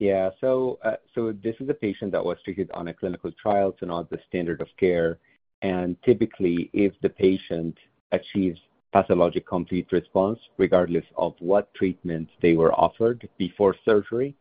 [0.00, 0.30] Yeah.
[0.42, 4.10] Uh, so this is a patient that was treated on a clinical trial, so not
[4.10, 5.18] the standard of care.
[5.62, 7.76] And typically, if the patient
[8.10, 8.58] achieves
[8.92, 14.34] pathologic complete response, regardless of what treatment they were offered before surgery,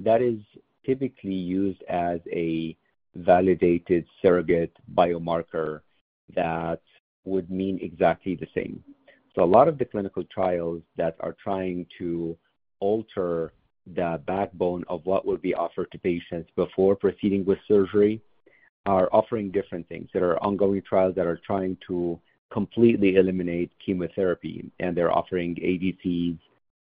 [0.00, 0.38] that is
[0.86, 2.76] typically used as a
[3.14, 5.80] validated surrogate biomarker
[6.34, 6.80] that
[7.24, 8.82] would mean exactly the same.
[9.34, 12.36] So a lot of the clinical trials that are trying to
[12.80, 13.52] alter
[13.94, 18.20] the backbone of what will be offered to patients before proceeding with surgery
[18.86, 20.08] are offering different things.
[20.12, 22.18] There are ongoing trials that are trying to
[22.50, 26.38] completely eliminate chemotherapy, and they're offering ADCs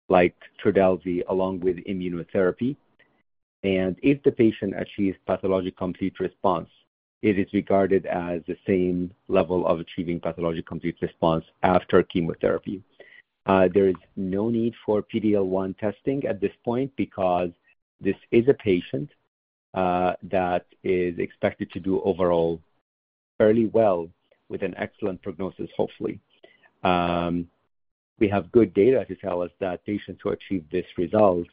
[0.10, 2.76] like Trodelvy along with immunotherapy.
[3.66, 6.70] And if the patient achieves pathologic complete response,
[7.24, 12.84] it is regarded as the same level of achieving pathologic complete response after chemotherapy.
[13.48, 17.50] Uh, there is no need for PD-L1 testing at this point because
[18.00, 19.10] this is a patient
[19.74, 22.62] uh, that is expected to do overall
[23.40, 24.08] fairly well
[24.48, 26.20] with an excellent prognosis, hopefully.
[26.84, 27.48] Um,
[28.20, 31.50] we have good data to tell us that patients who achieve this results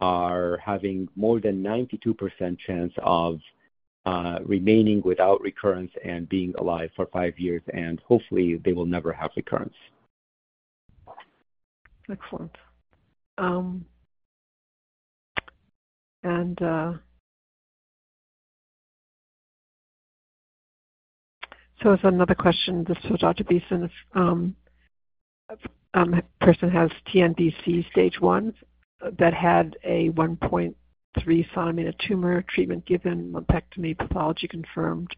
[0.00, 3.40] are having more than 92% chance of
[4.06, 9.12] uh, remaining without recurrence and being alive for five years, and hopefully, they will never
[9.12, 9.74] have recurrence.
[12.10, 12.56] Excellent.
[13.36, 13.84] Um,
[16.22, 16.92] and uh,
[21.82, 23.44] so as another question, this is Dr.
[23.44, 23.90] Beeson.
[24.14, 24.56] A um,
[25.94, 28.54] um, person has TNBC stage one
[29.18, 30.74] that had a 1.3
[31.24, 35.14] cm tumor treatment given, lumpectomy, pathology confirmed,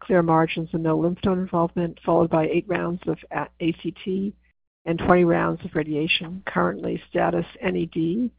[0.00, 4.06] clear margins, and no lymph node involvement, followed by eight rounds of ACT
[4.86, 6.42] and 20 rounds of radiation.
[6.46, 8.30] Currently, status NED.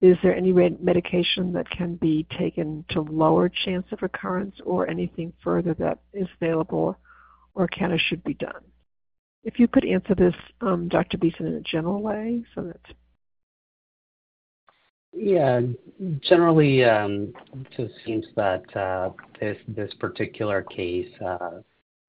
[0.00, 5.32] Is there any medication that can be taken to lower chance of recurrence or anything
[5.44, 6.98] further that is available
[7.54, 8.64] or can or should be done?
[9.44, 11.18] If you could answer this, um, Dr.
[11.18, 12.80] Beeson, in a general way so that.
[15.12, 15.60] Yeah.
[16.20, 19.10] Generally, um, it just seems that uh,
[19.40, 21.60] this particular case, uh,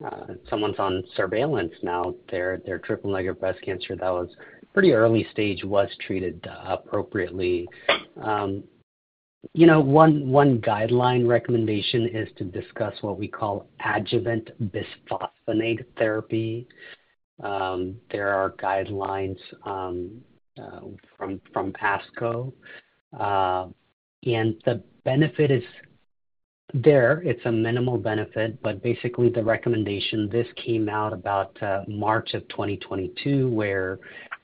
[0.04, 2.16] uh, someone's on surveillance now.
[2.32, 4.30] Their triple-negative breast cancer that was
[4.74, 7.68] pretty early stage was treated appropriately.
[8.22, 8.64] Um,
[9.54, 16.68] you know, one guideline recommendation is to discuss what we call adjuvant bisphosphonate therapy.
[17.44, 20.22] Um, there are guidelines from
[20.58, 22.54] ASCO,
[23.20, 23.74] Um,
[24.26, 25.64] and the benefit is
[26.74, 27.22] there.
[27.26, 32.48] It's a minimal benefit, but basically, the recommendation, this came out about uh, March of
[32.50, 34.00] 2022, where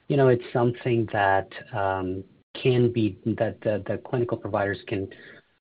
[0.10, 2.24] you know, it's something that um,
[2.62, 5.08] can be that the clinical providers can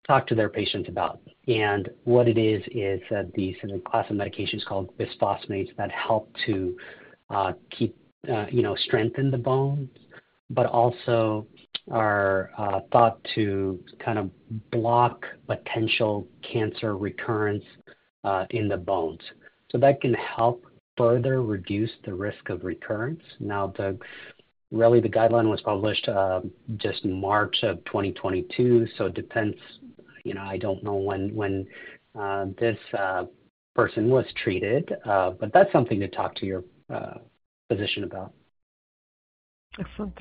[0.07, 1.21] talk to their patients about.
[1.47, 3.01] And what it is, is
[3.35, 6.77] these class of medications called bisphosphonates that help to
[7.29, 7.97] uh, keep,
[8.33, 9.91] uh, you know, strengthen the bones,
[10.49, 11.47] but also
[11.91, 14.31] are uh, thought to kind of
[14.71, 17.65] block potential cancer recurrence
[18.25, 19.21] uh, in the bones.
[19.71, 20.65] So that can help
[20.97, 23.23] further reduce the risk of recurrence.
[23.39, 23.73] Now,
[24.71, 29.57] really, the guideline was published um, just March of 2022, so it depends.
[30.39, 31.67] I don't know when
[32.19, 32.79] uh, this
[33.75, 36.65] person was treated, but that's something to talk to your
[37.69, 38.33] physician about.
[39.79, 40.19] Excellent.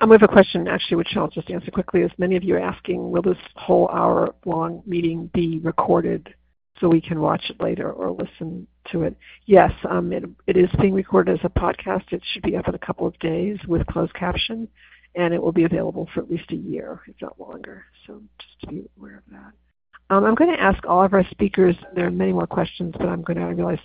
[0.00, 2.02] Um, we have a question, actually, which I'll just answer quickly.
[2.02, 6.34] As many of you are asking, will this whole hour-long meeting be recorded
[6.78, 9.16] so we can watch it later or listen to it?
[9.46, 12.12] Yes, um, it is being recorded as a podcast.
[12.12, 14.68] It should be up in a couple of days with closed caption,
[15.14, 17.86] and it will be available for at least a year, if not longer.
[18.06, 19.52] So just to be aware of that.
[20.14, 21.74] Um, I'm going to ask all of our speakers.
[21.94, 23.78] There are many more questions, but I'm going to I realize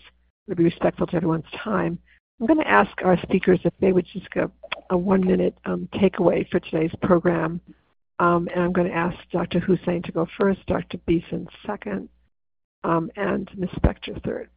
[0.56, 1.98] be respectful to everyone's time.
[2.42, 4.50] I'm going to ask our speakers if they would just give
[4.90, 7.62] a one-minute um, takeaway for today's program.
[8.18, 9.60] Um, and I'm going to ask Dr.
[9.60, 10.98] Hussein to go first, Dr.
[11.06, 12.10] Beeson second,
[12.84, 13.70] um, and Ms.
[13.78, 14.50] Spector third.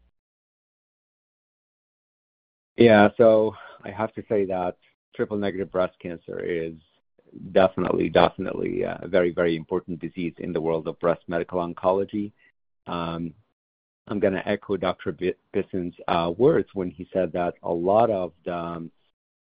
[2.76, 3.08] Yeah.
[3.18, 3.54] So
[3.84, 4.76] I have to say that
[5.14, 6.72] triple negative breast cancer is
[7.52, 12.32] definitely, definitely uh, a very, very important disease in the world of breast medical oncology.
[12.86, 13.34] Um,
[14.08, 15.16] I'm going to echo Dr.
[15.52, 18.90] Bisson's uh, words when he said that a lot of the um,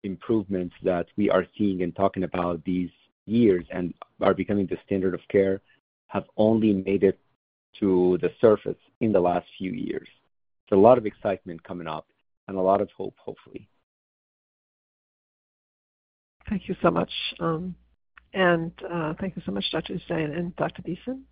[0.03, 2.89] improvements that we are seeing and talking about these
[3.25, 5.61] years and are becoming the standard of care
[6.07, 7.17] have only made it
[7.79, 10.07] to the surface in the last few years.
[10.69, 12.07] So a lot of excitement coming up
[12.47, 13.67] and a lot of hope, hopefully.
[16.49, 17.11] Thank you so much.
[17.39, 17.75] Um,
[18.33, 19.93] and uh, thank you so much, Dr.
[19.93, 20.81] Hussein and Dr.
[20.81, 21.23] Beeson.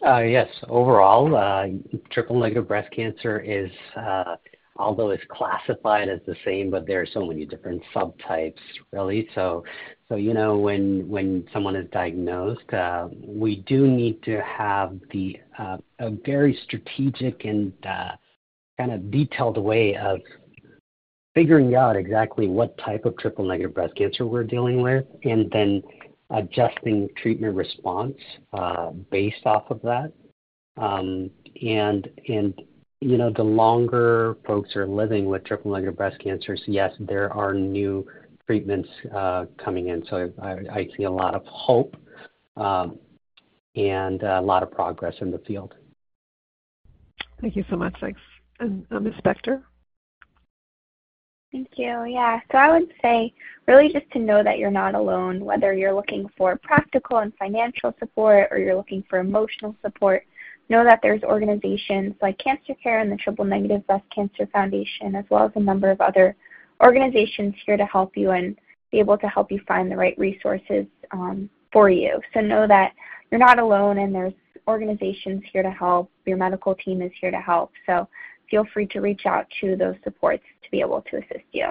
[0.00, 1.66] Uh, yes, overall, uh,
[2.10, 4.36] triple negative breast cancer is, uh,
[4.76, 8.54] although it's classified as the same, but there are so many different subtypes,
[8.90, 9.28] really.
[9.34, 9.62] So,
[10.10, 12.64] you know, when someone is diagnosed,
[13.24, 14.98] we do need to have
[16.00, 20.20] a very strategic and kind of detailed way of
[21.34, 25.82] figuring out exactly what type of triple negative breast cancer we're dealing with, and then
[26.32, 28.16] adjusting treatment response
[28.52, 30.12] uh, based off of that.
[30.76, 31.30] Um,
[31.62, 32.08] and
[33.00, 37.52] you know, the longer folks are living with triple negative breast cancers, yes, there are
[37.52, 38.06] new
[38.46, 40.04] treatments uh, coming in.
[40.08, 41.96] So I, see a lot of hope
[42.56, 42.98] um,
[43.74, 45.74] and a lot of progress in the field.
[47.40, 47.94] Thank you so much.
[48.00, 48.20] Thanks.
[48.60, 49.14] And Ms.
[49.24, 49.62] Spector?
[51.52, 52.04] Thank you.
[52.04, 53.34] Yeah, so I would say
[53.68, 57.94] really just to know that you're not alone, whether you're looking for practical and financial
[57.98, 60.24] support or you're looking for emotional support.
[60.70, 65.26] Know that there's organizations like Cancer Care and the Triple Negative Breast Cancer Foundation, as
[65.28, 66.34] well as a number of other
[66.82, 68.56] organizations here to help you and
[68.90, 72.18] be able to help you find the right resources um, for you.
[72.32, 72.92] So know that
[73.30, 74.32] you're not alone and there's
[74.68, 76.10] organizations here to help.
[76.24, 77.72] Your medical team is here to help.
[77.84, 78.08] So
[78.50, 81.66] feel free to reach out to those supports to be able to assist you.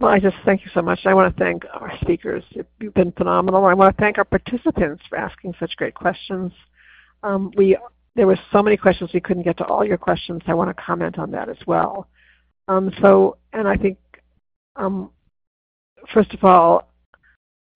[0.00, 1.00] Well, I just thank you so much.
[1.06, 2.44] I want to thank our speakers.
[2.80, 3.64] You've been phenomenal.
[3.64, 6.52] I want to thank our participants for asking such great questions.
[7.24, 7.76] Um, we
[8.14, 10.42] there were so many questions we couldn't get to all your questions.
[10.46, 12.08] I want to comment on that as well.
[12.66, 13.96] Um, so, and I think,
[14.74, 15.10] um,
[16.12, 16.88] first of all,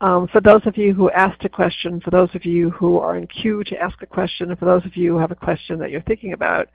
[0.01, 3.16] um, for those of you who asked a question, for those of you who are
[3.16, 5.78] in queue to ask a question, and for those of you who have a question
[5.78, 6.68] that you're thinking about,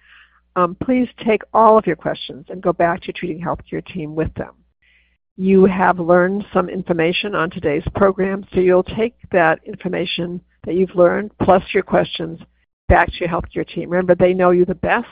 [0.58, 4.16] um, please take all of your questions and go back to your treating healthcare team
[4.16, 4.55] with them.
[5.38, 10.95] You have learned some information on today's program, so you'll take that information that you've
[10.95, 12.39] learned plus your questions
[12.88, 13.91] back to your healthcare team.
[13.91, 15.08] Remember, they know you the best.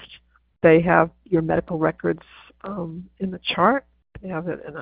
[0.63, 2.23] They have your medical records
[2.63, 3.85] um, in the chart.
[4.23, 4.75] They have it in,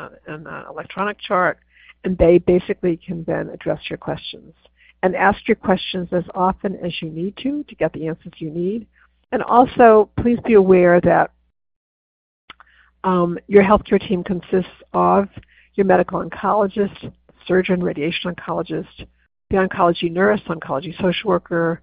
[0.48, 1.60] an electronic chart,
[2.06, 4.54] and they basically can then address your questions.
[5.02, 8.50] And ask your questions as often as you need to to get the answers you
[8.50, 8.88] need.
[9.34, 11.32] And also, please be aware that
[13.04, 15.28] um, your healthcare team consists of
[15.74, 17.12] your medical oncologist,
[17.48, 19.08] surgeon, radiation oncologist,
[19.50, 21.82] the oncology nurse, oncology social worker,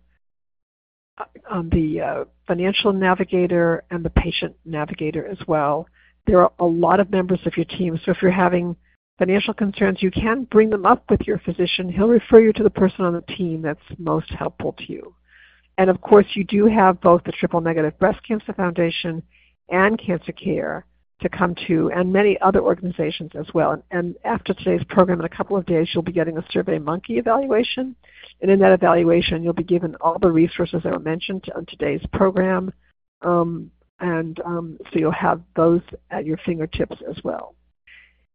[1.19, 5.89] uh, um, the uh, financial navigator, and the patient navigator as well.
[6.29, 8.77] There are a lot of members of your team, so if you're having
[9.19, 11.91] financial concerns, you can bring them up with your physician.
[11.91, 15.17] He'll refer you to the person on the team that's most helpful to you.
[15.81, 19.23] And of course, you do have both the Triple Negative Breast Cancer Foundation
[19.71, 20.85] and Cancer Care
[21.23, 23.71] to come to, and many other organizations as well.
[23.71, 26.79] And, and after today's program, in a couple of days, you'll be getting a Survey
[26.79, 27.97] Monkey evaluation.
[28.43, 32.05] And in that evaluation, you'll be given all the resources that were mentioned on today's
[32.13, 32.71] program.
[33.23, 33.71] Um,
[34.01, 37.55] and um, so you'll have those at your fingertips as well.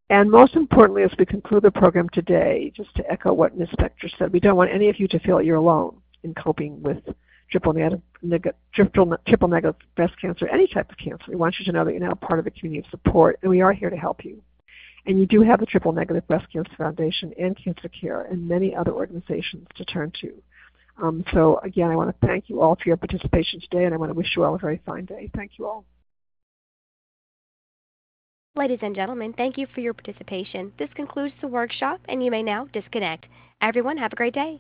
[0.10, 3.70] And most importantly, as we conclude the program today, just to echo what Ms.
[3.78, 7.04] Spector said, we don't want any of you to feel you're alone in coping with
[7.52, 8.02] triple negative,
[8.74, 11.26] triple, triple negative breast cancer, any type of cancer.
[11.28, 13.50] We want you to know that you're now part of a community of support, and
[13.50, 14.42] we are here to help you.
[15.06, 18.76] And you do have the Triple Negative Breast Cancer Foundation and Cancer Care and many
[18.76, 20.34] other organizations to turn to.
[21.02, 23.98] Um, so again, I want to thank you all for your participation today, and I
[23.98, 25.30] want to wish you all a very fine day.
[25.36, 25.86] Thank you all.
[28.56, 30.72] Ladies and gentlemen, thank you for your participation.
[30.80, 33.26] This concludes the workshop, and you may now disconnect.
[33.62, 34.54] Everyone, have a great day.